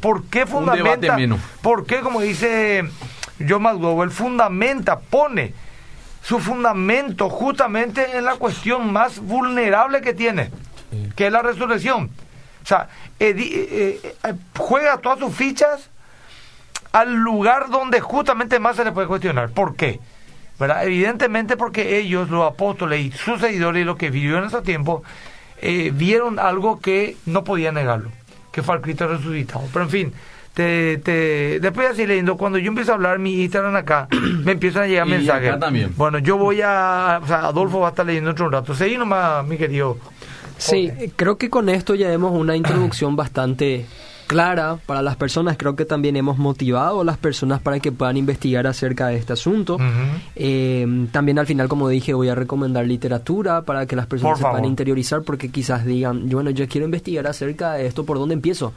[0.00, 1.16] ¿Por qué fundamenta?
[1.62, 2.82] ¿Por qué, como dice
[3.48, 5.54] John McDowell, fundamenta, pone
[6.22, 10.50] su fundamento justamente en la cuestión más vulnerable que tiene,
[11.16, 12.10] que es la resurrección.
[12.62, 15.90] O sea, eh, eh, juega todas sus fichas
[16.92, 19.50] al lugar donde justamente más se le puede cuestionar.
[19.50, 19.98] ¿Por qué?
[20.60, 20.84] ¿Verdad?
[20.84, 25.02] Evidentemente porque ellos, los apóstoles y sus seguidores y los que vivieron en ese tiempo,
[25.60, 28.10] eh, vieron algo que no podían negarlo,
[28.52, 29.64] que fue el Cristo resucitado.
[29.72, 30.14] Pero en fin,
[30.54, 34.08] te, te, después así leyendo, cuando yo empiezo a hablar mi Instagram acá,
[34.44, 35.58] me empiezan a llegar mensajes.
[35.58, 35.92] también.
[35.96, 38.74] Bueno, yo voy a, o sea, Adolfo va a estar leyendo otro rato.
[38.74, 39.98] Seguí nomás, mi querido.
[40.58, 43.86] Sí, creo que con esto ya hemos una introducción bastante
[44.32, 45.56] clara para las personas.
[45.56, 49.32] Creo que también hemos motivado a las personas para que puedan investigar acerca de este
[49.32, 49.76] asunto.
[50.36, 54.44] Eh, también al final, como dije, voy a recomendar literatura para que las personas se
[54.44, 58.72] puedan interiorizar porque quizás digan, bueno, yo quiero investigar acerca de esto, ¿por dónde empiezo?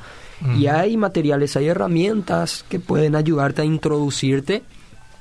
[0.58, 4.64] Y hay materiales, hay herramientas que pueden ayudarte a introducirte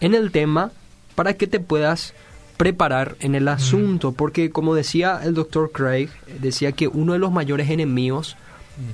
[0.00, 0.72] en el tema
[1.14, 2.14] para que te puedas
[2.56, 6.08] preparar en el asunto, porque como decía el doctor Craig,
[6.40, 8.36] decía que uno de los mayores enemigos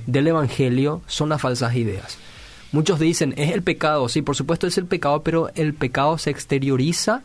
[0.06, 2.18] del Evangelio son las falsas ideas.
[2.72, 6.30] Muchos dicen, es el pecado, sí, por supuesto es el pecado, pero el pecado se
[6.30, 7.22] exterioriza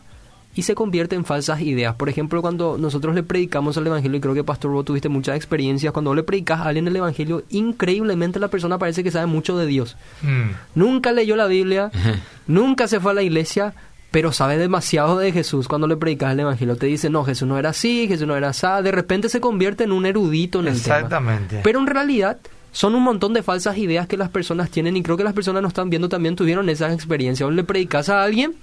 [0.56, 1.94] y se convierte en falsas ideas.
[1.94, 5.36] Por ejemplo, cuando nosotros le predicamos el Evangelio, y creo que Pastor vos tuviste muchas
[5.36, 9.58] experiencias, cuando le predicas a alguien el Evangelio, increíblemente la persona parece que sabe mucho
[9.58, 9.98] de Dios.
[10.22, 10.50] Mm.
[10.74, 11.90] Nunca leyó la Biblia,
[12.46, 13.74] nunca se fue a la iglesia,
[14.10, 16.76] pero sabe demasiado de Jesús cuando le predicas el Evangelio.
[16.76, 18.66] Te dice, no, Jesús no era así, Jesús no era así.
[18.82, 20.96] De repente se convierte en un erudito en el tema.
[20.96, 21.60] Exactamente.
[21.62, 22.38] Pero en realidad
[22.72, 25.60] son un montón de falsas ideas que las personas tienen y creo que las personas
[25.60, 27.46] nos están viendo también tuvieron esas experiencias.
[27.46, 28.54] O le predicas a alguien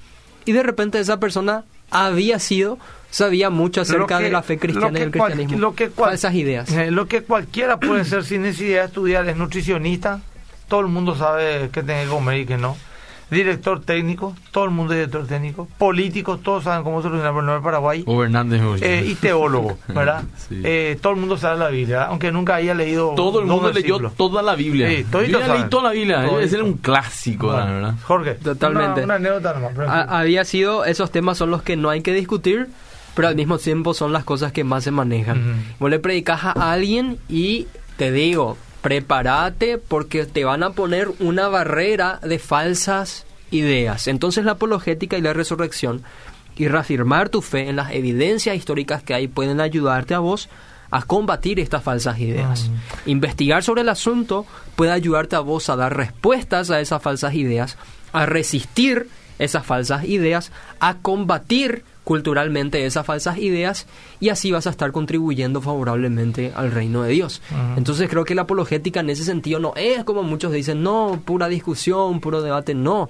[0.46, 2.78] y de repente esa persona había sido,
[3.10, 5.60] sabía mucho acerca de la fe cristiana y del cristianismo.
[5.60, 6.72] Lo que falsas ideas.
[6.72, 10.22] Eh, lo que cualquiera puede ser sin necesidad de estudiar es nutricionista.
[10.68, 12.76] Todo el mundo sabe que tiene que comer y que no
[13.34, 17.54] director técnico, todo el mundo es director técnico, políticos, todos saben cómo solucionar el problema
[17.54, 18.04] del Paraguay.
[18.82, 20.24] Eh, y teólogo, ¿verdad?
[20.52, 23.14] Eh, todo el mundo sabe la Biblia, aunque nunca haya leído.
[23.16, 24.88] Todo el mundo leyó toda la Biblia.
[24.90, 27.96] Sí, Yo leí toda la Biblia, ser un clásico, la verdad.
[28.04, 29.04] Jorge, totalmente.
[29.04, 29.56] Una, anécdota
[30.10, 32.68] había sido, esos temas son los que no hay que discutir,
[33.16, 35.64] pero al mismo tiempo son las cosas que más se manejan.
[35.80, 37.68] Vos le predicas a alguien y
[37.98, 44.08] te digo, prepárate porque te van a poner una barrera de falsas ideas.
[44.08, 46.04] Entonces la apologética y la resurrección
[46.58, 50.50] y reafirmar tu fe en las evidencias históricas que hay pueden ayudarte a vos
[50.92, 52.70] a combatir estas falsas ideas.
[52.70, 53.10] Mm.
[53.10, 57.78] Investigar sobre el asunto puede ayudarte a vos a dar respuestas a esas falsas ideas,
[58.12, 59.08] a resistir
[59.40, 63.88] esas falsas ideas, a combatir culturalmente esas falsas ideas
[64.20, 67.42] y así vas a estar contribuyendo favorablemente al reino de Dios.
[67.78, 71.48] Entonces creo que la apologética en ese sentido no es como muchos dicen, no, pura
[71.48, 73.10] discusión, puro debate, no.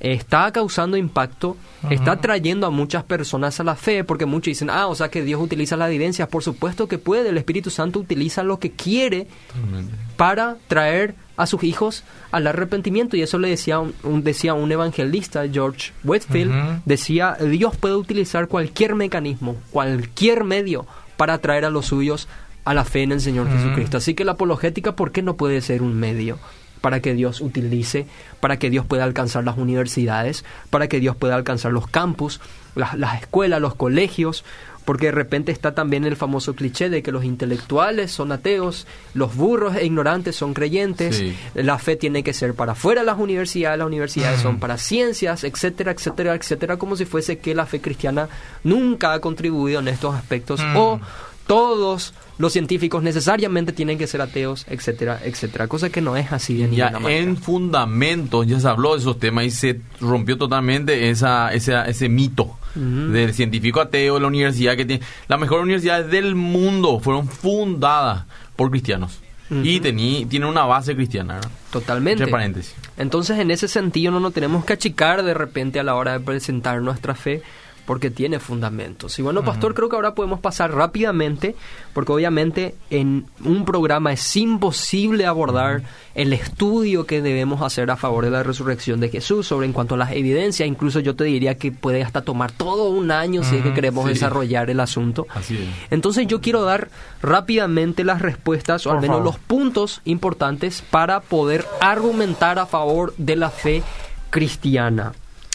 [0.00, 1.56] Está causando impacto,
[1.88, 5.22] está trayendo a muchas personas a la fe, porque muchos dicen, ah, o sea que
[5.22, 6.28] Dios utiliza las evidencias.
[6.28, 9.94] Por supuesto que puede, el Espíritu Santo utiliza lo que quiere Totalmente.
[10.16, 13.16] para traer a sus hijos al arrepentimiento.
[13.16, 16.52] Y eso le decía un, un- decía un evangelista George Whitfield
[16.84, 22.28] decía Dios puede utilizar cualquier mecanismo cualquier medio para traer a los suyos
[22.64, 23.46] a la fe en el Señor.
[23.50, 23.98] Jesucristo.
[23.98, 26.38] Así que la apologética ¿por qué no puede ser un medio
[26.80, 28.06] para que Dios utilice,
[28.40, 32.40] para que Dios pueda alcanzar las universidades, para que Dios pueda alcanzar los campus,
[32.74, 34.44] las, las escuelas, los colegios,
[34.84, 39.34] porque de repente está también el famoso cliché de que los intelectuales son ateos, los
[39.34, 41.34] burros e ignorantes son creyentes, Sí.
[41.54, 45.44] la fe tiene que ser para fuera de las universidades, las universidades son para ciencias,
[45.44, 48.28] etcétera, etcétera, etcétera, como si fuese que la fe cristiana
[48.62, 50.76] nunca ha contribuido en estos aspectos Mm.
[50.76, 51.00] o
[51.46, 56.54] todos los científicos necesariamente tienen que ser ateos, etcétera, etcétera, cosa que no es así
[56.54, 57.20] de Ya ninguna manera.
[57.22, 62.08] en fundamentos ya se habló de esos temas y se rompió totalmente esa, esa- ese
[62.08, 68.24] mito Del científico ateo la universidad que tiene las mejores universidades del mundo fueron fundadas
[68.56, 69.86] por cristianos y Ujú.
[69.88, 71.40] tení- tienen una base cristiana.
[71.70, 72.22] Totalmente.
[72.22, 75.94] entre paréntesis Entonces, en ese sentido, no nos tenemos que achicar de repente a la
[75.96, 77.42] hora de presentar nuestra fe
[77.86, 79.18] porque tiene fundamentos.
[79.18, 81.54] Y bueno, pastor, creo que ahora podemos pasar rápidamente,
[81.92, 85.82] porque obviamente en un programa es imposible abordar
[86.14, 89.96] el estudio que debemos hacer a favor de la resurrección de Jesús, sobre en cuanto
[89.96, 93.56] a las evidencias, incluso yo te diría que puede hasta tomar todo un año si
[93.56, 94.10] es que queremos sí.
[94.10, 95.26] desarrollar el asunto.
[95.34, 96.88] así es Entonces yo quiero dar
[97.20, 99.24] rápidamente las respuestas o al menos favor.
[99.24, 103.82] los puntos importantes para poder argumentar a favor de la fe
[104.30, 105.12] cristiana.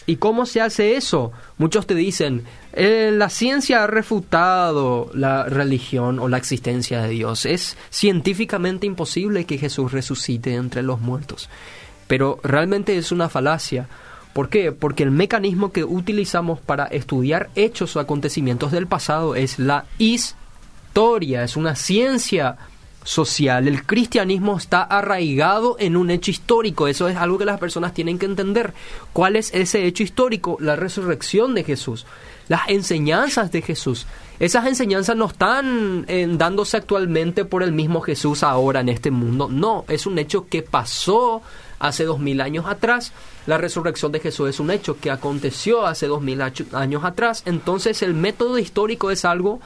[0.09, 1.31] ¿Y cómo se hace eso?
[1.59, 2.43] Muchos te dicen,
[2.73, 7.45] "Eh, la ciencia ha refutado la religión o la existencia de Dios.
[7.45, 11.47] Es científicamente imposible que Jesús resucite entre los muertos.
[12.07, 13.87] Pero realmente es una falacia.
[14.33, 14.71] ¿Por qué?
[14.71, 21.43] Porque el mecanismo que utilizamos para estudiar hechos o acontecimientos del pasado es la historia,
[21.43, 22.57] es una ciencia
[23.03, 23.67] social.
[23.67, 26.87] El cristianismo está arraigado en un hecho histórico.
[26.87, 28.73] Eso es algo que las personas tienen que entender.
[29.13, 30.57] ¿Cuál es ese hecho histórico?
[30.59, 32.05] La resurrección de Jesús,
[32.47, 34.05] las enseñanzas de Jesús.
[34.39, 39.49] Esas enseñanzas no están eh, dándose actualmente por el mismo Jesús ahora en este mundo.
[39.49, 41.41] No, es un hecho que pasó
[41.79, 43.11] hace dos mil años atrás.
[43.47, 47.43] La resurrección de Jesús es un hecho que aconteció hace dos mil años atrás.
[47.45, 49.59] Entonces el método histórico es algo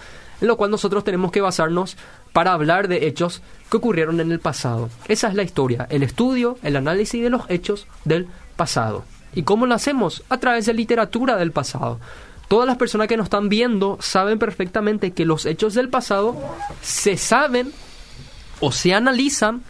[0.43, 1.95] en lo cual nosotros tenemos que basarnos
[2.33, 4.89] para hablar de hechos que ocurrieron en el pasado.
[5.07, 8.27] Esa es la historia, el estudio, el análisis de los hechos del
[8.57, 9.05] pasado.
[9.33, 10.21] ¿Y cómo lo hacemos?
[10.27, 11.97] A través de literatura del pasado.
[12.49, 16.35] Todas las personas que nos están viendo saben perfectamente que los hechos del pasado
[16.81, 17.71] se saben
[18.59, 19.63] o se analizan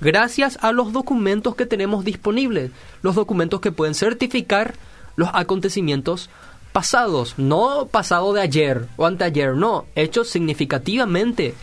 [0.00, 2.70] gracias a los documentos que tenemos disponibles,
[3.02, 4.74] los documentos que pueden certificar
[5.16, 6.30] los acontecimientos
[6.72, 11.54] pasados, no pasado de ayer o anteayer, no, hechos significativamente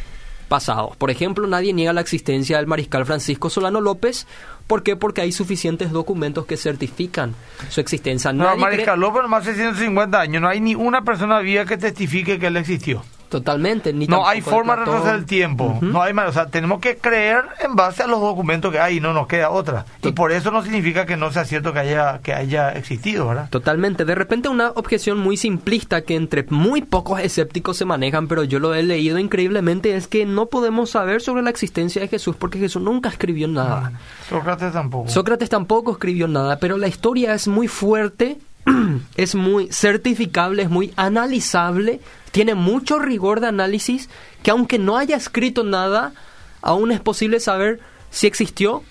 [0.47, 0.95] pasados.
[0.97, 4.27] Por ejemplo, nadie niega la existencia del mariscal Francisco Solano López,
[4.65, 4.95] ¿por qué?
[4.95, 7.35] Porque hay suficientes documentos que certifican
[7.69, 8.31] su existencia.
[8.31, 10.41] No, Nadie cree- Mariscal López nomás hace 150 años.
[10.41, 13.03] No hay ni una persona viva que testifique que él existió.
[13.29, 15.77] Totalmente, ni No hay forma de retroceder el tiempo.
[15.81, 16.29] No hay más.
[16.29, 19.27] O sea, tenemos que creer en base a los documentos que hay y no nos
[19.27, 19.85] queda otra.
[20.01, 23.49] Y por eso no significa que no sea cierto que haya, que haya existido, ¿verdad?
[23.49, 24.05] Totalmente.
[24.05, 28.59] De repente una objeción muy simplista que entre muy pocos escépticos se manejan, pero yo
[28.59, 32.59] lo he leído increíblemente, es que no podemos saber sobre la existencia de Jesús porque
[32.59, 33.93] Jesús nunca escribió nada.
[34.29, 35.09] Sócrates tampoco.
[35.09, 38.37] Sócrates tampoco escribió nada, pero la historia es muy fuerte,
[39.15, 41.99] es muy certificable, es muy analizable,
[42.31, 44.09] tiene mucho rigor de análisis,
[44.43, 46.13] que aunque no haya escrito nada,
[46.61, 48.83] aún es posible saber si existió,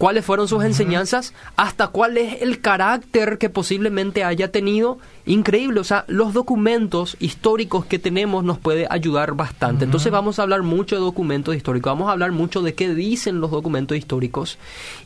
[0.00, 4.96] cuáles fueron sus enseñanzas, hasta cuál es el carácter que posiblemente haya tenido.
[5.26, 9.84] Increíble, o sea, los documentos históricos que tenemos nos puede ayudar bastante.
[9.84, 13.42] Entonces vamos a hablar mucho de documentos históricos, vamos a hablar mucho de qué dicen
[13.42, 14.56] los documentos históricos.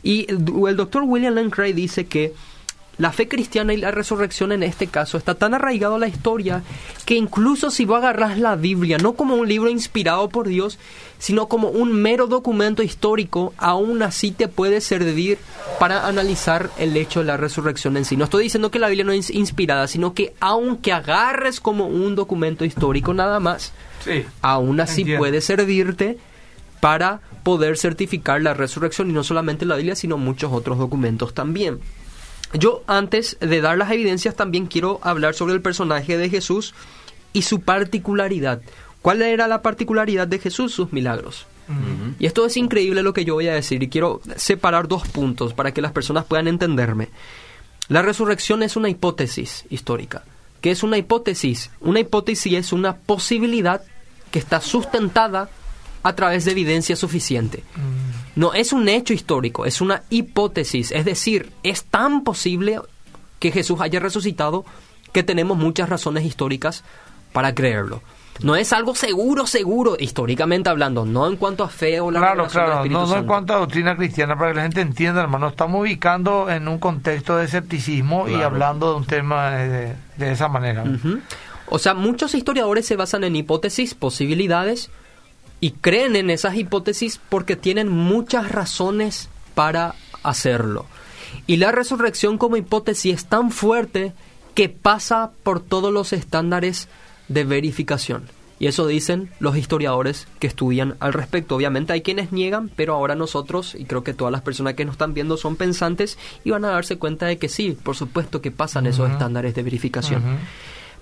[0.01, 0.45] Y el,
[0.77, 2.33] doctor William Lane dice que
[2.97, 6.63] la fe cristiana y la resurrección en este caso está tan arraigado a la historia
[7.05, 10.79] que incluso si vos agarras la Biblia no como un libro inspirado por Dios,
[11.19, 15.37] sino como un mero documento histórico, aún así te puede servir
[15.79, 18.17] para analizar el hecho de la resurrección en sí.
[18.17, 22.15] No estoy diciendo que la Biblia no es inspirada, sino que aunque agarres como un
[22.15, 23.73] documento histórico nada más,
[24.41, 26.17] aún así puede servirte
[26.79, 31.79] para poder certificar la resurrección y no solamente la Biblia, sino muchos otros documentos también.
[32.53, 36.73] Yo antes de dar las evidencias también quiero hablar sobre el personaje de Jesús
[37.33, 38.61] y su particularidad.
[39.01, 40.73] ¿Cuál era la particularidad de Jesús?
[40.73, 41.45] Sus milagros.
[42.19, 45.53] Y esto es increíble lo que yo voy a decir y quiero separar dos puntos
[45.53, 47.09] para que las personas puedan entenderme.
[47.87, 50.23] La resurrección es una hipótesis histórica.
[50.61, 51.71] ¿Qué es una hipótesis?
[51.81, 53.81] Una hipótesis es una posibilidad
[54.31, 55.49] que está sustentada
[56.03, 57.63] a través de evidencia suficiente.
[57.75, 58.24] Mm.
[58.35, 60.91] No es un hecho histórico, es una hipótesis.
[60.91, 62.79] Es decir, es tan posible
[63.39, 64.65] que Jesús haya resucitado
[65.11, 66.83] que tenemos muchas razones históricas
[67.31, 68.01] para creerlo.
[68.41, 72.47] No es algo seguro, seguro, históricamente hablando, no en cuanto a fe o la Claro,
[72.47, 75.81] claro, no, no, en cuanto a doctrina cristiana, para que la gente entienda, hermano, estamos
[75.81, 80.83] ubicando en un contexto de escepticismo y hablando de un tema de, esa manera.
[81.67, 84.91] O sea, muchos historiadores se basan en hipótesis, posibilidades,
[85.65, 90.85] y creen en esas hipótesis porque tienen muchas razones para hacerlo.
[91.47, 94.13] Y la resurrección como hipótesis es tan fuerte
[94.53, 96.87] que pasa por todos los estándares
[97.29, 98.29] de verificación.
[98.59, 101.55] Y eso dicen los historiadores que estudian al respecto.
[101.55, 104.93] Obviamente hay quienes niegan, pero ahora nosotros, y creo que todas las personas que nos
[104.93, 108.51] están viendo son pensantes, y van a darse cuenta de que sí, por supuesto que
[108.51, 110.21] pasan esos estándares de verificación.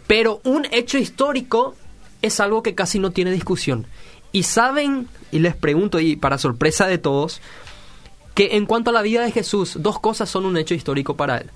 [0.07, 1.75] Pero un hecho histórico
[2.21, 3.87] es algo que casi no tiene discusión.
[4.33, 7.39] Y saben, y les pregunto, y para sorpresa de todos,
[8.33, 11.37] que en cuanto a la vida de Jesús, dos cosas son un hecho histórico para
[11.37, 11.51] él.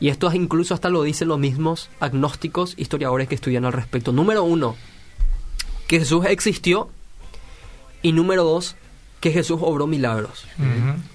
[0.00, 4.10] Y esto incluso hasta lo dicen los mismos agnósticos historiadores que estudian al respecto.
[4.10, 4.74] Número uno,
[5.86, 6.88] que Jesús existió.
[8.02, 8.74] Y número dos,
[9.22, 10.44] que Jesús obró milagros.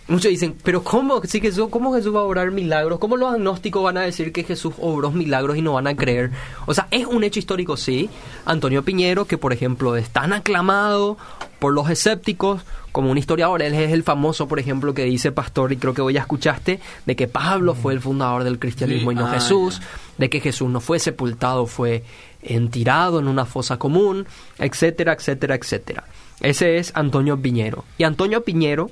[0.08, 3.00] Muchos dicen, pero ¿cómo, si Jesús, ¿cómo Jesús va a obrar milagros?
[3.00, 6.32] ¿Cómo los agnósticos van a decir que Jesús obró milagros y no van a creer?
[6.68, 8.10] O sea, es un hecho histórico, sí.
[8.46, 11.18] Antonio Piñero, que por ejemplo es tan aclamado
[11.60, 12.62] por los escépticos
[12.94, 16.02] como un historiador, él es el famoso, por ejemplo, que dice Pastor, y creo que
[16.02, 19.82] hoy ya escuchaste, de que Pablo fue el fundador del cristianismo y no ah, Jesús,
[20.18, 22.04] de que Jesús no fue sepultado, fue
[22.42, 24.26] entirado en una fosa común,
[24.58, 26.06] etcétera, etcétera, etcétera.
[26.40, 27.86] Ese es Antonio Piñero.
[27.98, 28.90] Y Antonio Piñero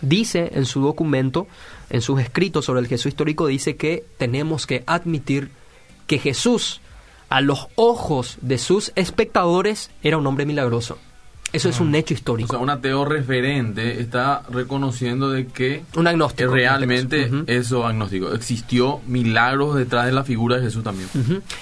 [0.00, 1.46] dice en su documento,
[1.90, 5.50] en sus escritos sobre el Jesús histórico, dice que tenemos que admitir
[6.06, 6.80] que Jesús,
[7.28, 10.98] a los ojos de sus espectadores, era un hombre milagroso.
[11.52, 12.48] Eso es un hecho histórico.
[12.48, 18.32] O sea, un ateo referente está reconociendo de que un agnóstico, realmente eso agnóstico.
[18.34, 21.08] Existió milagros detrás de la figura de Jesús también.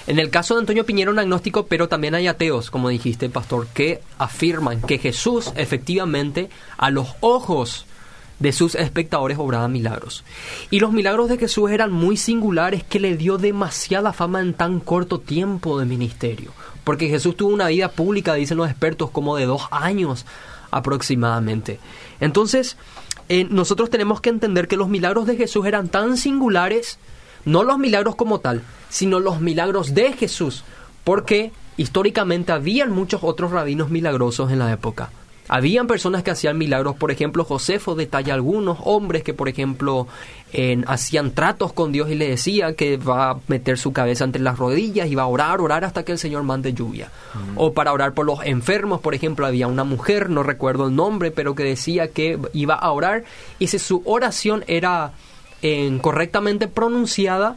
[0.07, 3.67] En el caso de Antonio Piñero, un agnóstico, pero también hay ateos, como dijiste, pastor,
[3.67, 7.85] que afirman que Jesús efectivamente a los ojos
[8.39, 10.23] de sus espectadores obraba milagros.
[10.69, 14.79] Y los milagros de Jesús eran muy singulares que le dio demasiada fama en tan
[14.79, 16.51] corto tiempo de ministerio.
[16.87, 20.25] Porque Jesús tuvo una vida pública, dicen los expertos, como de dos años
[20.71, 21.81] aproximadamente.
[22.21, 22.77] Entonces,
[23.27, 26.97] eh, nosotros tenemos que entender que los milagros de Jesús eran tan singulares,
[27.43, 30.63] no los milagros como tal, sino los milagros de Jesús,
[31.03, 35.09] porque históricamente habían muchos otros rabinos milagrosos en la época.
[35.49, 40.07] Habían personas que hacían milagros, por ejemplo, Josefo detalla algunos hombres que, por ejemplo,
[40.87, 44.57] hacían tratos con Dios y le decía que va a meter su cabeza entre las
[44.57, 47.11] rodillas y va a orar, orar hasta que el Señor mande lluvia.
[47.55, 51.31] O para orar por los enfermos, por ejemplo, había una mujer, no recuerdo el nombre,
[51.31, 53.23] pero que decía que iba a orar
[53.57, 55.13] y si su oración era
[56.01, 57.55] correctamente pronunciada,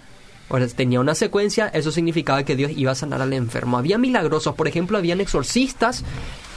[0.76, 3.78] tenía una secuencia, eso significaba que Dios iba a sanar al enfermo.
[3.78, 6.04] Había milagrosos, por ejemplo, habían exorcistas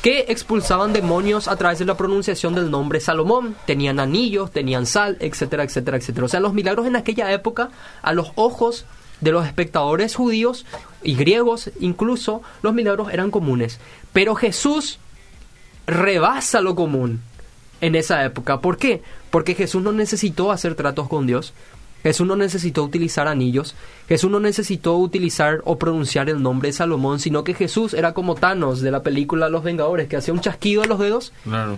[0.03, 3.55] que expulsaban demonios a través de la pronunciación del nombre Salomón.
[3.65, 6.25] Tenían anillos, tenían sal, etcétera, etcétera, etcétera.
[6.25, 7.69] O sea, los milagros en aquella época,
[8.01, 8.85] a los ojos
[9.21, 10.65] de los espectadores judíos
[11.03, 13.79] y griegos incluso, los milagros eran comunes.
[14.11, 14.99] Pero Jesús
[15.87, 17.21] rebasa lo común
[17.79, 18.59] en esa época.
[18.59, 19.01] ¿Por qué?
[19.31, 21.53] Porque Jesús no necesitó hacer tratos con Dios.
[22.03, 23.75] Jesús no necesitó utilizar anillos,
[24.09, 28.35] Jesús no necesitó utilizar o pronunciar el nombre de Salomón, sino que Jesús era como
[28.35, 31.31] Thanos de la película Los Vengadores, que hacía un chasquido en los dedos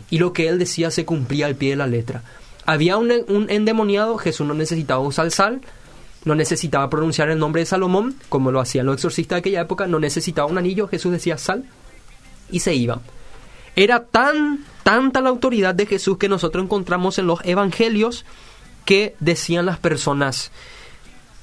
[0.09, 2.23] y lo que él decía se cumplía al pie de la letra.
[2.65, 5.61] Había un, un endemoniado, Jesús no necesitaba usar sal,
[6.23, 9.85] no necesitaba pronunciar el nombre de Salomón, como lo hacían los exorcistas de aquella época,
[9.85, 11.65] no necesitaba un anillo, Jesús decía sal
[12.49, 12.99] y se iba.
[13.75, 18.25] Era tan, tanta la autoridad de Jesús que nosotros encontramos en los evangelios
[18.85, 20.51] que decían las personas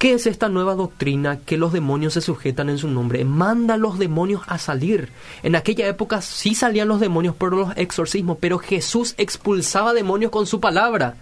[0.03, 3.23] ¿Qué es esta nueva doctrina que los demonios se sujetan en su nombre?
[3.23, 5.13] Manda a los demonios a salir.
[5.43, 10.45] En aquella época sí salían los demonios por los exorcismos, pero Jesús expulsaba demonios con
[10.45, 11.15] su palabra,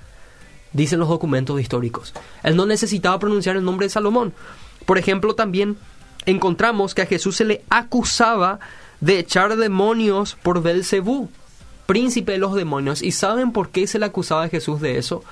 [0.73, 2.15] dicen los documentos históricos.
[2.41, 4.33] Él no necesitaba pronunciar el nombre de Salomón.
[4.87, 5.77] Por ejemplo, también
[6.25, 8.59] encontramos que a Jesús se le acusaba
[8.99, 11.29] de echar demonios por Belcebú,
[11.85, 13.03] príncipe de los demonios.
[13.03, 15.23] ¿Y saben por qué se le acusaba a Jesús de eso?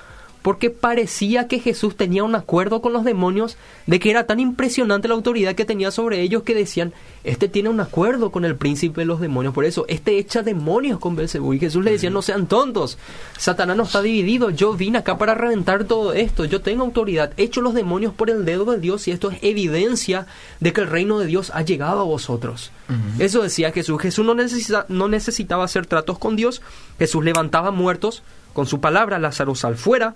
[0.42, 5.08] Porque parecía que Jesús tenía un acuerdo con los demonios de que era tan impresionante
[5.08, 9.02] la autoridad que tenía sobre ellos que decían, este tiene un acuerdo con el príncipe
[9.02, 11.54] de los demonios, por eso, este echa demonios con Belcebú.
[11.54, 12.98] Y Jesús le decía, no sean tontos,
[13.38, 17.62] Satanás no está dividido, yo vine acá para reventar todo esto, yo tengo autoridad, echo
[17.62, 20.28] los demonios por el dedo de Dios y esto es evidencia
[20.60, 22.72] de que el reino de Dios ha llegado a vosotros.
[23.20, 26.62] Eso decía Jesús, Jesús no, necesita, no necesitaba hacer tratos con Dios,
[26.98, 28.24] Jesús levantaba muertos,
[28.60, 30.16] con su palabra, Lázaro sal fuera.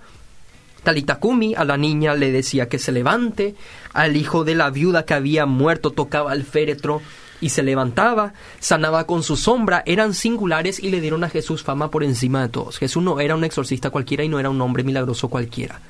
[0.82, 3.54] Talitakumi a la niña le decía que se levante,
[3.94, 7.00] al hijo de la viuda que había muerto tocaba el féretro
[7.40, 11.90] y se levantaba, sanaba con su sombra, eran singulares y le dieron a Jesús fama
[11.90, 12.76] por encima de todos.
[12.76, 15.80] Jesús no era un exorcista cualquiera y no era un hombre milagroso cualquiera.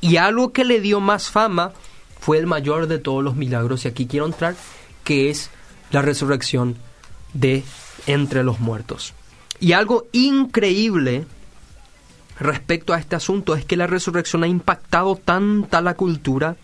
[0.00, 1.72] Y algo que le dio más fama
[2.18, 4.56] fue el mayor de todos los milagros, y aquí quiero entrar,
[5.04, 5.50] que es
[5.90, 6.76] la resurrección
[7.34, 7.62] de
[8.06, 9.12] entre los muertos.
[9.60, 11.26] Y algo increíble
[12.40, 16.56] respecto a este asunto es que la resurrección ha impactado tanta la cultura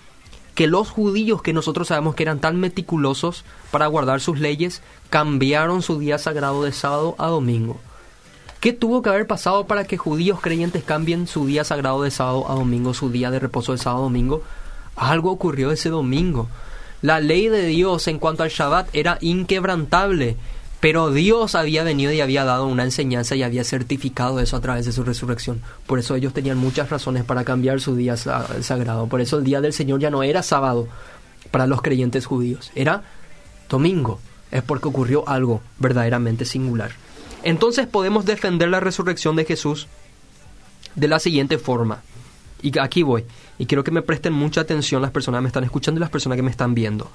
[0.56, 5.82] que los judíos que nosotros sabemos que eran tan meticulosos para guardar sus leyes cambiaron
[5.82, 7.78] su día sagrado de sábado a domingo.
[8.58, 12.50] ¿Qué tuvo que haber pasado para que judíos creyentes cambien su día sagrado de sábado
[12.50, 14.42] a domingo, su día de reposo de sábado a domingo?
[14.96, 16.48] Algo ocurrió ese domingo.
[17.02, 20.38] La ley de Dios en cuanto al Shabbat era inquebrantable
[20.80, 24.84] pero Dios había venido y había dado una enseñanza y había certificado eso a través
[24.84, 25.62] de su resurrección.
[25.86, 29.06] Por eso ellos tenían muchas razones para cambiar su día sagrado.
[29.06, 30.86] Por eso el día del Señor ya no era sábado
[31.50, 33.04] para los creyentes judíos, era
[33.68, 34.20] domingo.
[34.50, 36.92] Es porque ocurrió algo verdaderamente singular.
[37.42, 39.88] Entonces podemos defender la resurrección de Jesús
[40.94, 42.02] de la siguiente forma.
[42.62, 43.24] Y aquí voy.
[43.58, 46.10] Y quiero que me presten mucha atención las personas que me están escuchando y las
[46.10, 47.10] personas que me están viendo.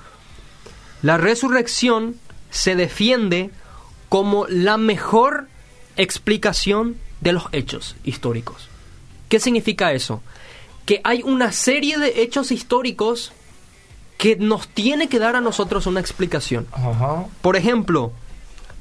[1.02, 2.16] La resurrección
[2.52, 3.50] se defiende
[4.10, 5.48] como la mejor
[5.98, 8.68] explicación de los hechos históricos.
[9.30, 10.22] ¿Qué significa eso?
[10.86, 13.32] Que hay una serie de hechos históricos
[14.18, 16.68] que nos tiene que dar a nosotros una explicación.
[17.42, 18.12] Por ejemplo,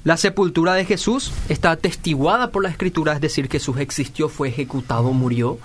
[0.05, 5.13] la sepultura de Jesús está atestiguada por la escritura, es decir, Jesús existió, fue ejecutado,
[5.13, 5.59] murió,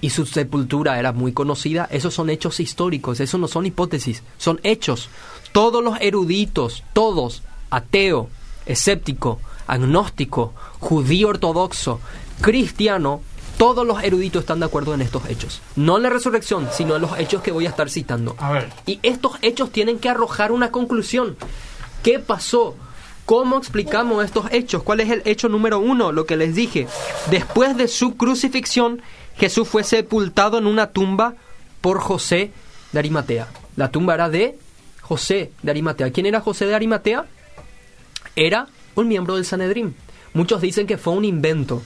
[0.00, 1.88] y su sepultura era muy conocida.
[1.90, 5.08] Esos son hechos históricos, esos no son hipótesis, son hechos.
[5.52, 8.28] Todos los eruditos, todos, ateo,
[8.66, 12.00] escéptico, agnóstico, judío ortodoxo,
[12.40, 13.20] cristiano,
[13.60, 15.60] todos los eruditos están de acuerdo en estos hechos.
[15.76, 18.34] No en la resurrección, sino en los hechos que voy a estar citando.
[18.86, 21.36] Y estos hechos tienen que arrojar una conclusión.
[22.02, 22.74] ¿Qué pasó?
[23.26, 24.82] ¿Cómo explicamos estos hechos?
[24.82, 26.10] ¿Cuál es el hecho número uno?
[26.10, 26.88] Lo que les dije.
[27.30, 29.02] Después de su crucifixión,
[29.36, 31.34] Jesús fue sepultado en una tumba
[31.80, 32.52] por José
[32.92, 33.48] de Arimatea.
[33.76, 34.58] La tumba era de
[35.10, 36.12] José de Arimatea.
[36.12, 37.26] ¿Quién era José de Arimatea?
[38.36, 39.96] Era un miembro del Sanedrín.
[40.34, 41.82] Muchos dicen que fue un invento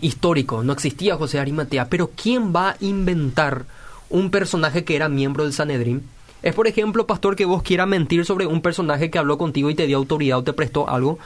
[0.00, 3.64] histórico, no existía José de Arimatea, pero ¿quién va a inventar
[4.08, 6.04] un personaje que era miembro del Sanedrín?
[6.44, 9.74] Es, por ejemplo, pastor, que vos quieras mentir sobre un personaje que habló contigo y
[9.74, 11.18] te dio autoridad o te prestó algo,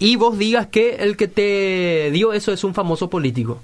[0.00, 3.60] y vos digas que el que te dio eso es un famoso político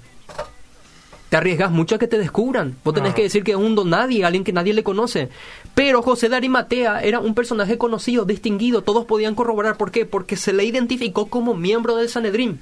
[1.29, 2.75] te arriesgas mucho a que te descubran.
[2.83, 5.29] Vos tenés que decir que es un don nadie, alguien que nadie le conoce.
[5.75, 9.77] Pero José de Arimatea era un personaje conocido, distinguido, todos podían corroborar.
[9.77, 10.05] ¿Por qué?
[10.05, 12.59] Porque se le identificó como miembro del Sanedrín.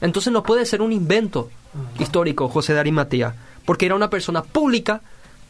[0.00, 1.50] Entonces no puede ser un invento
[1.98, 3.34] histórico José de Arimatea,
[3.64, 5.00] porque era una persona pública,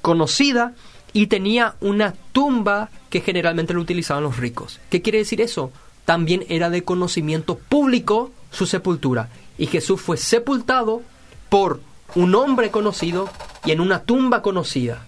[0.00, 0.74] conocida
[1.12, 4.80] y tenía una tumba que generalmente lo utilizaban los ricos.
[4.88, 5.72] ¿Qué quiere decir eso?
[6.04, 9.28] También era de conocimiento público su sepultura.
[9.58, 11.02] Y Jesús fue sepultado
[11.48, 11.80] por
[12.14, 13.28] un hombre conocido
[13.64, 15.06] y en una tumba conocida.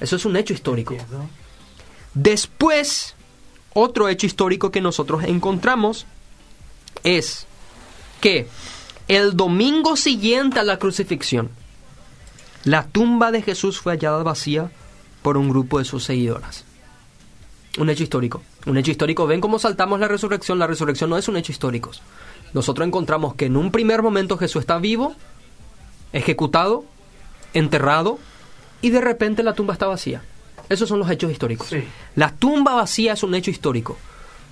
[0.00, 0.96] Eso es un hecho histórico.
[2.14, 3.14] Después,
[3.74, 6.06] otro hecho histórico que nosotros encontramos
[7.04, 7.46] es
[8.20, 8.48] que
[9.08, 11.50] el domingo siguiente a la crucifixión,
[12.64, 14.70] la tumba de Jesús fue hallada vacía
[15.22, 16.64] por un grupo de sus seguidoras.
[17.78, 18.42] Un hecho histórico.
[18.66, 19.26] Un hecho histórico.
[19.26, 20.58] ¿Ven cómo saltamos la resurrección?
[20.58, 21.90] La resurrección no es un hecho histórico.
[22.52, 25.16] Nosotros encontramos que en un primer momento Jesús está vivo,
[26.12, 26.84] ejecutado,
[27.54, 28.18] enterrado
[28.80, 30.22] y de repente la tumba está vacía.
[30.68, 31.74] Esos son los hechos históricos.
[32.14, 33.96] La tumba vacía es un hecho histórico,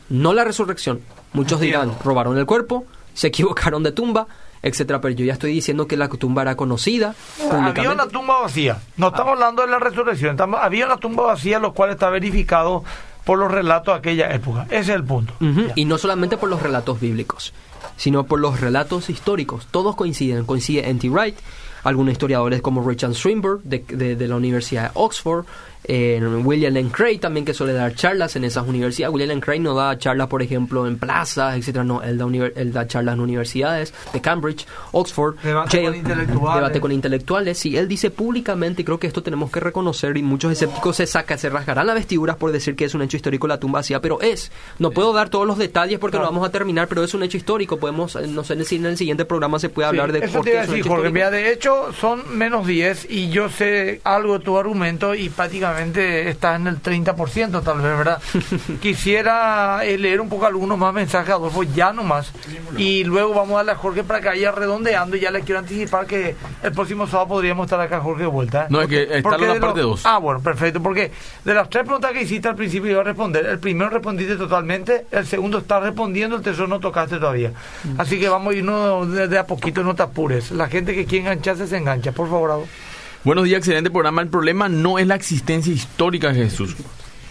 [0.09, 1.01] no la resurrección.
[1.33, 2.85] Muchos dirán, robaron el cuerpo,
[3.15, 4.27] se equivocaron de tumba,
[4.63, 5.01] etcétera.
[5.01, 7.15] Pero yo ya estoy diciendo que la tumba era conocida.
[7.51, 8.79] Había una tumba vacía.
[8.97, 10.33] No estamos hablando de la resurrección.
[10.33, 12.85] Estamos, había una tumba vacía, lo cual está verificado
[13.31, 14.67] por los relatos de aquella época.
[14.71, 15.33] Ese es el punto.
[15.77, 17.53] Y no solamente por los relatos bíblicos,
[17.97, 19.69] sino por los relatos históricos.
[19.71, 20.45] Todos coinciden.
[20.45, 21.09] Coincide N.T.
[21.11, 21.37] Wright,
[21.85, 25.45] algunos historiadores como Richard Swinburne de, de, de la Universidad de Oxford,
[25.85, 29.13] eh, William Lane Craig también que suele dar charlas en esas universidades.
[29.13, 31.85] William Lane Craig no da charlas, por ejemplo, en plazas, etcétera.
[31.85, 36.55] No, él da, él da charlas en universidades de Cambridge, Oxford, debate, Yale, con, intelectuales.
[36.57, 37.67] debate con intelectuales.
[37.67, 41.07] Y él dice públicamente, y creo que esto tenemos que reconocer, y muchos escépticos se
[41.07, 44.01] sacan, se rasgarán las vestiduras por decir que es un hecho histórico la tumba vacía,
[44.01, 44.53] pero es.
[44.79, 46.27] No puedo dar todos los detalles porque claro.
[46.27, 47.79] no vamos a terminar, pero es un hecho histórico.
[47.79, 50.45] Podemos, no sé si en el siguiente programa se puede hablar sí, de eso por
[50.45, 54.39] qué es un hecho Jorge, mira, de hecho son menos 10 y yo sé algo
[54.39, 58.23] de tu argumento y prácticamente está en el 30% tal vez, ¿verdad?
[58.81, 62.33] Quisiera eh, leer un poco algunos más mensajes, Adolfo, ya nomás.
[62.77, 65.17] Y luego vamos a darle a Jorge para que vaya redondeando.
[65.17, 68.65] Y ya le quiero anticipar que el próximo sábado podríamos estar acá, Jorge, de vuelta.
[68.65, 68.67] ¿eh?
[68.71, 70.03] No, porque, es que está la parte 2.
[70.05, 70.83] Ah, bueno, perfecto.
[70.83, 71.13] Porque
[71.45, 73.47] de las tres preguntas que hiciste al principio iba a responder.
[73.47, 77.53] El primero respondiste totalmente, el segundo está respondiendo, el tercero no tocaste todavía.
[77.85, 78.01] Mm.
[78.01, 80.51] Así que vamos a irnos de, de, a poquito, no te apures.
[80.51, 82.13] La gente que quiere engancharse se engancha.
[82.13, 82.90] Por favor, Adolfo.
[83.23, 84.23] Buenos días, excelente programa.
[84.23, 86.75] El problema no es la existencia histórica de Jesús.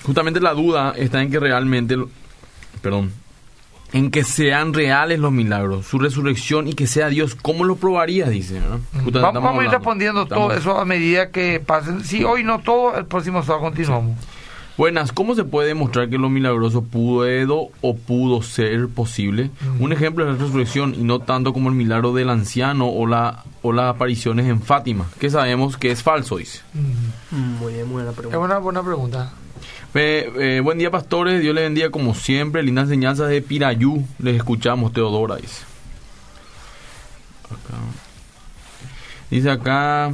[0.04, 1.98] Justamente la duda está en que realmente,
[2.82, 3.12] perdón,
[3.92, 7.34] en que sean reales los milagros, su resurrección y que sea Dios.
[7.34, 8.30] ¿Cómo lo probaría?
[8.30, 8.60] Dice.
[8.60, 8.82] ¿no?
[9.20, 10.50] Vamos, vamos a ir respondiendo estamos...
[10.50, 12.04] todo eso a medida que pasen.
[12.04, 14.16] Si hoy no todo, el próximo sábado continuamos.
[14.20, 14.39] Sí.
[14.80, 19.52] Buenas, ¿cómo se puede demostrar que lo milagroso pudo o pudo ser posible?
[19.78, 23.44] Un ejemplo es la resurrección y no tanto como el milagro del anciano o, la,
[23.62, 26.62] o las apariciones en Fátima, que sabemos que es falso, dice.
[26.74, 27.36] -huh.
[27.60, 28.38] Muy bien, buena pregunta.
[28.38, 29.34] Es una buena pregunta.
[29.96, 31.42] Eh, eh, buen día, pastores.
[31.42, 32.64] Dios les bendiga como siempre.
[32.64, 34.06] Lindas enseñanzas de Pirayú.
[34.20, 35.62] Les escuchamos, Teodora, dice.
[37.48, 37.76] Acá.
[39.30, 40.14] Dice acá.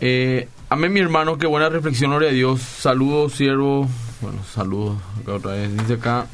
[0.00, 2.62] Eh, Amén, mi hermano, qué buena reflexión, gloria a Dios.
[2.62, 3.86] Saludos, siervo.
[4.22, 5.76] Bueno, saludos acá otra vez.
[5.76, 6.28] Dice acá.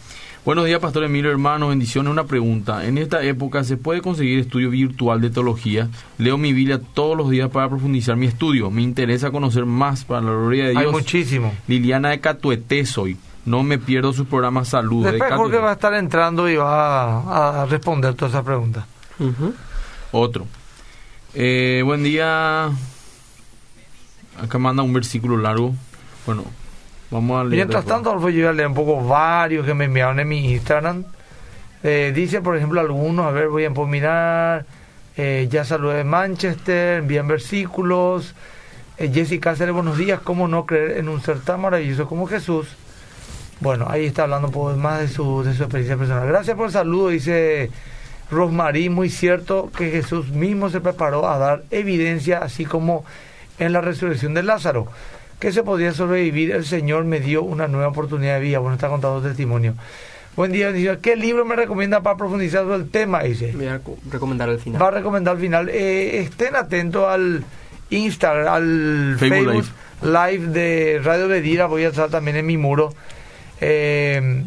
[0.45, 1.71] Buenos días, Pastor Emilio, hermano.
[1.71, 2.09] Bendiciones.
[2.09, 2.87] Una pregunta.
[2.87, 5.89] En esta época, ¿se puede conseguir estudio virtual de teología?
[6.19, 8.71] Leo mi Biblia todos los días para profundizar mi estudio.
[8.71, 10.85] Me interesa conocer más para la gloria de Dios.
[10.85, 11.53] Hay muchísimo.
[11.67, 13.17] Liliana de Catuete soy.
[13.45, 15.05] No me pierdo su programa Salud.
[15.05, 18.85] Después de Jorge va a estar entrando y va a, responder todas esas preguntas.
[19.19, 19.53] Uh -huh.
[20.13, 20.47] Otro.
[21.35, 22.71] Eh, buen día.
[24.43, 25.75] Acá manda un versículo largo.
[26.27, 26.45] Bueno,
[27.11, 27.57] vamos a leer.
[27.57, 30.53] Mientras tanto, Alfredo, yo voy a leer un poco varios que me enviaron en mi
[30.53, 31.05] Instagram.
[31.83, 34.67] Eh, dice, por ejemplo, algunos, a ver, voy a mirar.
[35.17, 38.35] Eh, ya saludé de Manchester, envían versículos.
[38.99, 40.21] Eh, Jessica Cáceres, buenos días.
[40.23, 42.69] ¿Cómo no creer en un ser tan maravilloso como Jesús?
[43.61, 46.29] Bueno, ahí está hablando un poco más de su, de su experiencia personal.
[46.29, 47.71] Gracias por el saludo, dice
[48.31, 48.91] Rosmarie.
[48.91, 53.05] Muy cierto que Jesús mismo se preparó a dar evidencia, así como
[53.59, 54.87] en la resurrección de Lázaro,
[55.39, 58.59] que se podía sobrevivir, el Señor me dio una nueva oportunidad de vida.
[58.59, 59.75] Bueno, está contando testimonio.
[60.37, 63.23] Buen día, dice, ¿qué libro me recomienda para profundizar sobre el tema?
[63.23, 63.53] Dice.
[63.57, 63.81] Voy a
[64.11, 64.81] recomendar al final.
[64.81, 65.69] Va a recomendar al final.
[65.69, 67.45] Eh, estén atentos al
[67.91, 69.65] Instagram, al Facebook, Facebook
[70.03, 70.39] Live.
[70.39, 70.47] Live.
[70.53, 72.95] de Radio Bedira, voy a estar también en mi muro.
[73.61, 74.45] Eh,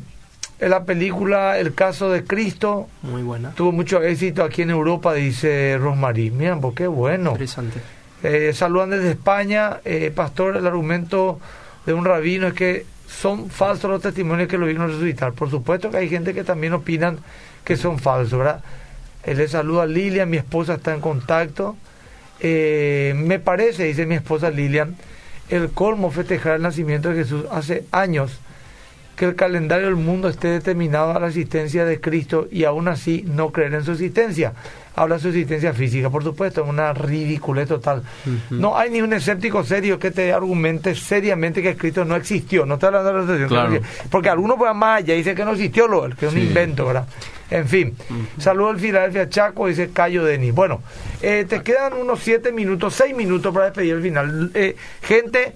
[0.62, 2.88] en la película El caso de Cristo.
[3.02, 3.52] Muy buena.
[3.52, 6.32] Tuvo mucho éxito aquí en Europa, dice Rosmarie.
[6.32, 7.32] Miren, pues qué bueno.
[7.32, 7.82] Interesante.
[8.24, 9.80] Eh, saludan desde España.
[9.86, 11.40] Eh, pastor, el argumento
[11.86, 15.34] de un rabino es que son falsos los testimonios que lo vino a resucitar.
[15.34, 17.20] Por supuesto que hay gente que también opinan
[17.64, 18.64] que son falsos, ¿verdad?
[19.24, 21.76] Eh, le saluda a Lilian, mi esposa está en contacto.
[22.40, 24.96] Eh, me parece, dice mi esposa Lilian,
[25.50, 28.40] el colmo festejar el nacimiento de Jesús hace años
[29.16, 33.24] que el calendario del mundo esté determinado a la existencia de Cristo y aún así
[33.28, 34.54] no creer en su existencia.
[34.96, 38.04] Habla de su existencia física, por supuesto, es una ridiculez total.
[38.26, 38.40] Uh -huh.
[38.60, 42.66] No hay ni un escéptico serio que te argumente seriamente que Cristo no existió.
[42.66, 43.48] No está hablando de la.
[43.48, 43.80] Claro.
[44.10, 47.08] Porque algunos pues más allá dice que no existió, lo, que es un invento, ¿verdad?
[47.50, 48.42] En fin, uh -huh.
[48.42, 50.54] saludo al Filadelfia Chaco, dice Cayo Denis.
[50.54, 50.82] Bueno,
[51.22, 54.52] eh, te quedan unos siete minutos, seis minutos para despedir el final.
[54.54, 55.56] Eh, gente,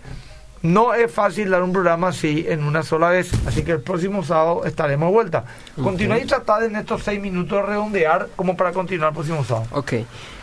[0.65, 4.23] no es fácil dar un programa así en una sola vez, así que el próximo
[4.23, 5.45] sábado estaremos de vuelta.
[5.73, 5.83] Okay.
[5.83, 9.67] Continuar y tratar en estos seis minutos de redondear como para continuar el próximo sábado.
[9.71, 9.93] Ok.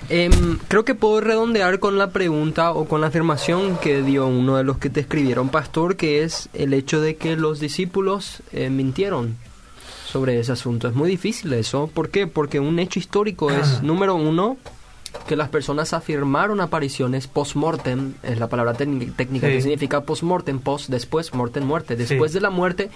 [0.09, 0.31] Eh,
[0.69, 4.65] creo que puedo redondear con la pregunta o con la afirmación que dio uno de
[4.65, 9.37] los que te escribieron, Pastor, que es el hecho de que los discípulos eh, mintieron
[10.07, 10.89] sobre ese asunto.
[10.89, 11.91] Es muy difícil eso.
[11.93, 12.27] ¿Por qué?
[12.27, 14.59] Porque un hecho histórico es, número uno,
[15.29, 19.15] que las personas afirmaron apariciones post-mortem, es la palabra técnica
[19.47, 19.53] Sí.
[19.55, 21.97] que significa post-mortem, post, después, mortem, muerte.
[21.97, 22.39] Después Sí.
[22.39, 22.91] de la muerte,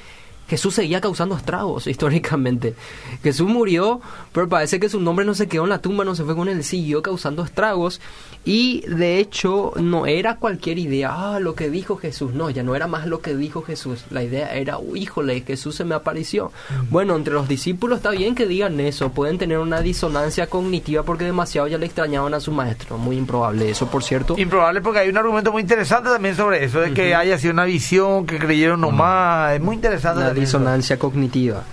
[0.49, 2.75] Jesús seguía causando estragos históricamente.
[3.23, 4.01] Jesús murió,
[4.33, 6.49] pero parece que su nombre no se quedó en la tumba, no se fue con
[6.49, 8.01] él, siguió causando estragos.
[8.47, 12.77] Y de hecho no era cualquier idea, ah, lo que dijo Jesús, no, ya no
[12.77, 14.05] era más lo que dijo Jesús.
[14.11, 16.53] La idea era, híjole, Jesús se me apareció.
[16.89, 21.25] Bueno, entre los discípulos está bien que digan eso, pueden tener una disonancia cognitiva porque
[21.25, 22.99] demasiado ya le extrañaban a su maestro.
[22.99, 24.39] Muy improbable eso, por cierto.
[24.39, 27.65] Improbable porque hay un argumento muy interesante también sobre eso, de que haya sido una
[27.65, 30.21] visión, que creyeron nomás, es muy interesante.
[30.21, 31.65] La disonancia cognitiva.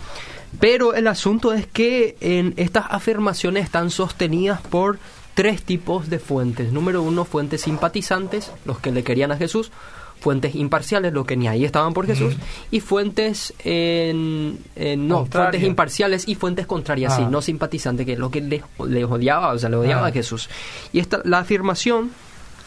[0.59, 4.97] Pero el asunto es que en estas afirmaciones están sostenidas por
[5.33, 6.71] tres tipos de fuentes.
[6.71, 9.71] Número uno, fuentes simpatizantes, los que le querían a Jesús.
[10.19, 12.35] Fuentes imparciales, los que ni ahí estaban por Jesús.
[12.71, 17.29] Y fuentes, en, en- no, fuentes imparciales y fuentes contrarias, sí, Ah.
[17.29, 20.09] no simpatizantes, que es lo que le, le odiaba, o sea, le odiaba Ah.
[20.09, 20.49] a Jesús.
[20.93, 22.11] Y esta, la afirmación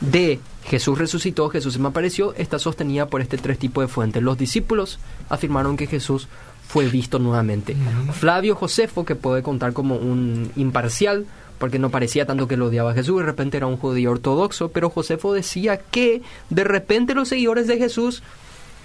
[0.00, 4.22] de Jesús resucitó, Jesús se me apareció, está sostenida por este tres tipos de fuentes.
[4.22, 4.98] Los discípulos
[5.30, 6.28] afirmaron que Jesús
[6.68, 7.74] fue visto nuevamente.
[8.12, 11.24] Flavio Josefo, que puede contar como un imparcial,
[11.59, 14.70] porque no parecía tanto que lo odiaba a Jesús, de repente era un judío ortodoxo,
[14.70, 18.22] pero Josefo decía que de repente los seguidores de Jesús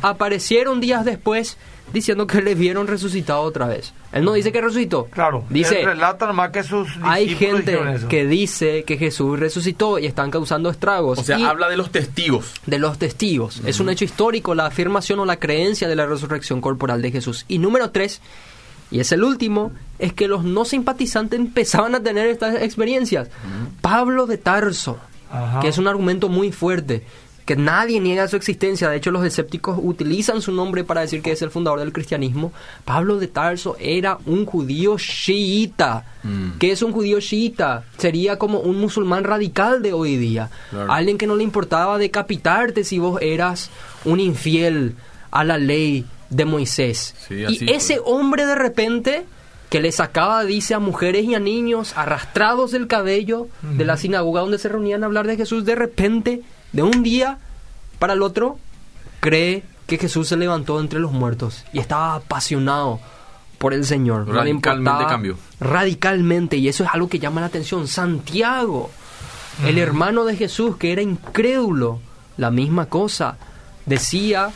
[0.02, 1.58] aparecieron días después
[1.94, 3.94] diciendo que le vieron resucitado otra vez.
[4.14, 5.06] Él no dice que resucitó.
[5.06, 7.78] Claro, dice él relata nomás que sus hay gente
[8.10, 11.20] que dice que Jesús resucitó y están causando estragos.
[11.20, 12.54] O sea, Y habla de los testigos.
[12.66, 13.62] de los testigos.
[13.66, 17.46] Es un hecho histórico la afirmación o la creencia de la resurrección corporal de Jesús.
[17.48, 18.22] Y número tres,
[18.90, 19.72] y es el último,
[20.02, 23.30] es que los no simpatizantes empezaban a tener estas experiencias.
[23.82, 24.98] Pablo de Tarso,
[25.32, 25.60] Ajá.
[25.62, 27.04] que es un argumento muy fuerte,
[27.46, 31.32] que nadie niega su existencia, de hecho los escépticos utilizan su nombre para decir que
[31.32, 32.52] es el fundador del cristianismo.
[32.84, 36.06] Pablo de Tarso era un judío chiita.
[36.24, 36.58] Mm.
[36.60, 37.84] ¿Qué es un judío chiita?
[37.98, 40.50] Sería como un musulmán radical de hoy día.
[40.70, 40.92] Claro.
[40.92, 43.70] Alguien que no le importaba decapitarte si vos eras
[44.06, 44.96] un infiel
[45.30, 47.16] a la ley de Moisés.
[47.28, 48.04] Sí, y ese fue.
[48.06, 49.26] hombre de repente
[49.72, 54.42] que le sacaba, dice, a mujeres y a niños arrastrados del cabello de la sinagoga
[54.42, 56.42] donde se reunían a hablar de Jesús, de repente,
[56.74, 57.38] de un día
[57.98, 58.60] para el otro,
[59.22, 63.00] cree que Jesús se levantó entre los muertos y estaba apasionado
[63.60, 64.28] por el Señor.
[64.28, 65.38] Radicalmente cambió.
[65.62, 67.88] Radicalmente, y eso es algo que llama la atención.
[67.88, 68.92] Santiago,
[69.66, 72.02] el hermano de Jesús, que era incrédulo,
[72.36, 73.38] la misma cosa,
[73.86, 74.52] decía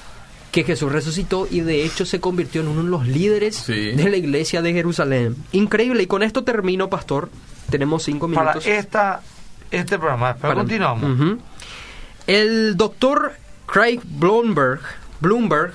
[0.56, 3.92] que Jesús resucitó y de hecho se convirtió en uno de los líderes Sí.
[3.92, 5.36] de la iglesia de Jerusalén.
[5.52, 7.30] Increíble, y con esto termino, pastor.
[7.70, 8.66] Tenemos cinco Para minutos.
[8.66, 9.20] esta,
[9.70, 11.38] este programa, pero Para- continuamos.
[12.26, 13.34] El doctor
[13.66, 14.80] Craig Bloomberg,
[15.20, 15.74] Bloomberg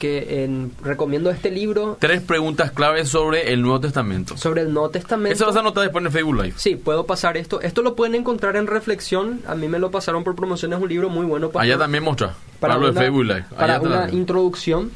[0.00, 4.36] que en- recomiendo este libro Tres preguntas claves sobre el Nuevo Testamento.
[4.36, 5.34] sobre el Nuevo Testamento.
[5.34, 6.54] Eso vas a anotar después en Facebook Live.
[6.56, 7.60] Sí, puedo pasar esto.
[7.60, 9.42] Esto lo pueden encontrar en Reflexión.
[9.46, 10.72] A mí me lo pasaron por promoción.
[10.72, 12.34] Es un libro muy bueno para, Allá también muestra.
[12.58, 13.44] para de Facebook Live.
[13.56, 14.18] para una también.
[14.18, 14.90] introducción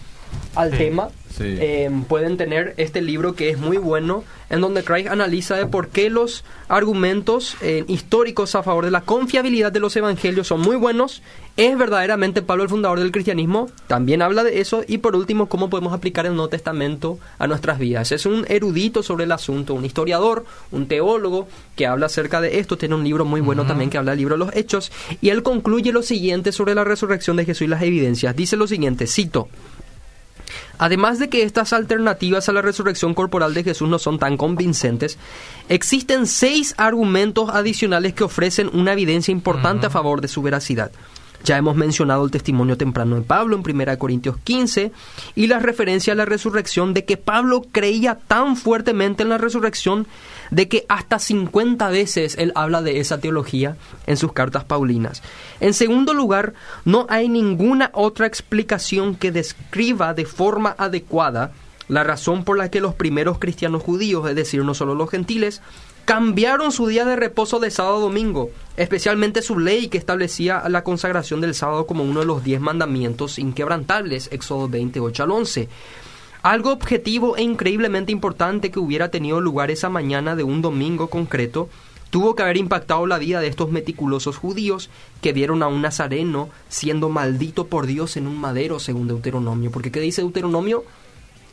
[0.54, 0.76] al Sí.
[0.78, 1.08] tema.
[1.30, 1.42] Sí.
[1.46, 5.88] Eh, pueden tener este libro que es muy bueno, en donde Craig analiza de por
[5.88, 10.76] qué los argumentos eh, históricos a favor de la confiabilidad de los evangelios son muy
[10.76, 11.22] buenos.
[11.56, 13.68] ¿Es verdaderamente Pablo el fundador del cristianismo?
[13.88, 14.82] También habla de eso.
[14.86, 18.12] Y por último, cómo podemos aplicar el Nuevo Testamento a nuestras vidas.
[18.12, 22.76] Es un erudito sobre el asunto, un historiador, un teólogo que habla acerca de esto.
[22.78, 24.92] Tiene un libro muy bueno también que habla del libro de los Hechos.
[25.20, 28.36] Y él concluye lo siguiente sobre la resurrección de Jesús y las evidencias.
[28.36, 29.48] Dice lo siguiente, cito.
[30.78, 35.18] Además de que estas alternativas a la resurrección corporal de Jesús no son tan convincentes,
[35.68, 40.90] existen seis argumentos adicionales que ofrecen una evidencia importante a favor de su veracidad.
[41.44, 44.92] Ya hemos mencionado el testimonio temprano de Pablo en 1 Corintios 15
[45.34, 50.06] y la referencia a la resurrección de que Pablo creía tan fuertemente en la resurrección
[50.50, 53.76] de que hasta 50 veces él habla de esa teología
[54.06, 55.22] en sus cartas paulinas.
[55.60, 61.52] En segundo lugar, no hay ninguna otra explicación que describa de forma adecuada
[61.88, 65.60] la razón por la que los primeros cristianos judíos, es decir, no solo los gentiles,
[66.04, 70.84] cambiaron su día de reposo de sábado a domingo, especialmente su ley que establecía la
[70.84, 75.68] consagración del sábado como uno de los diez mandamientos inquebrantables, Éxodo 28 al 11.
[76.44, 81.70] Algo objetivo e increíblemente importante que hubiera tenido lugar esa mañana de un domingo concreto
[82.10, 84.90] tuvo que haber impactado la vida de estos meticulosos judíos
[85.22, 89.70] que vieron a un nazareno siendo maldito por Dios en un madero, según Deuteronomio.
[89.70, 90.84] Porque ¿qué dice Deuteronomio?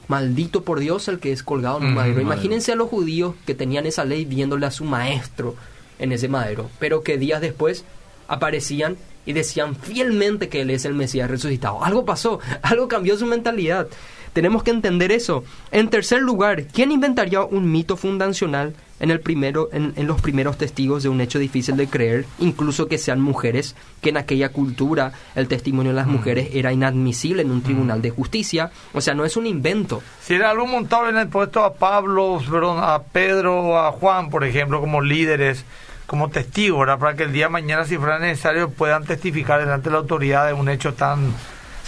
[0.10, 2.20] Maldito por Dios el que es colgado en un madero.
[2.20, 5.56] Imagínense a los judíos que tenían esa ley viéndole a su maestro
[6.00, 7.86] en ese madero, pero que días después
[8.28, 11.84] aparecían y decían fielmente que él es el Mesías resucitado.
[11.84, 13.88] Algo pasó, algo cambió su mentalidad.
[14.34, 15.44] Tenemos que entender eso.
[15.72, 20.58] En tercer lugar, ¿quién inventaría un mito fundacional en, el primero, en, en, los primeros
[20.58, 25.12] testigos de un hecho difícil de creer, incluso que sean mujeres, que en aquella cultura
[25.36, 26.12] el testimonio de las mm.
[26.12, 28.04] mujeres era inadmisible en un tribunal mm.
[28.04, 28.72] de justicia.
[28.94, 30.04] O sea, no es un invento.
[30.22, 32.40] Si era algo montado en el puesto a Pablo,
[32.80, 35.66] a Pedro, a Juan, por ejemplo, como líderes,
[36.06, 39.94] como testigos, para que el día de mañana, si fuera necesario, puedan testificar delante de
[39.94, 41.34] la autoridad de un hecho tan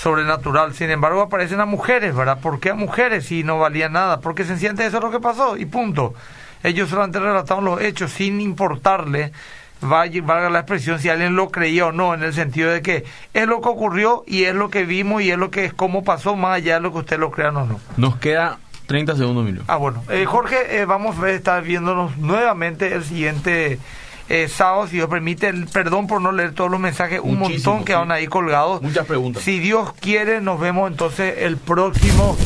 [0.04, 0.74] sobrenatural.
[0.74, 2.40] Sin embargo, aparecen a mujeres, ¿verdad?
[2.40, 4.20] ¿Por qué a mujeres si no valía nada?
[4.20, 6.14] Porque sencillamente eso es lo que pasó y punto.
[6.62, 9.32] Ellos solamente relataron los hechos sin importarle,
[9.82, 13.48] valga la expresión, si alguien lo creía o no, en el sentido de que es
[13.48, 16.36] lo que ocurrió y es lo que vimos y es lo que es cómo pasó,
[16.36, 17.80] más allá de lo que usted lo crean o no.
[17.98, 19.64] Nos queda 30 segundos, Emilio.
[19.68, 20.04] Ah, bueno.
[20.10, 23.80] Eh, Jorge, eh, vamos a estar viéndonos nuevamente el siguiente
[24.30, 25.54] eh, sábado, si Dios permite.
[25.72, 28.82] Perdón por no leer todos los mensajes, un montón que van ahí colgados.
[28.82, 29.44] Muchas preguntas.
[29.44, 32.38] Si Dios quiere, nos vemos entonces el próximo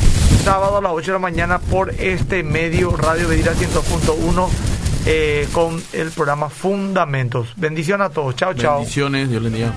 [0.43, 4.47] sábado a las 8 de la mañana por este medio Radio Vedira 100.1
[5.05, 7.53] eh, con el programa Fundamentos.
[7.55, 8.35] Bendiciones a todos.
[8.35, 8.77] Chao, chao.
[8.77, 9.73] Bendiciones, Dios les bendiga.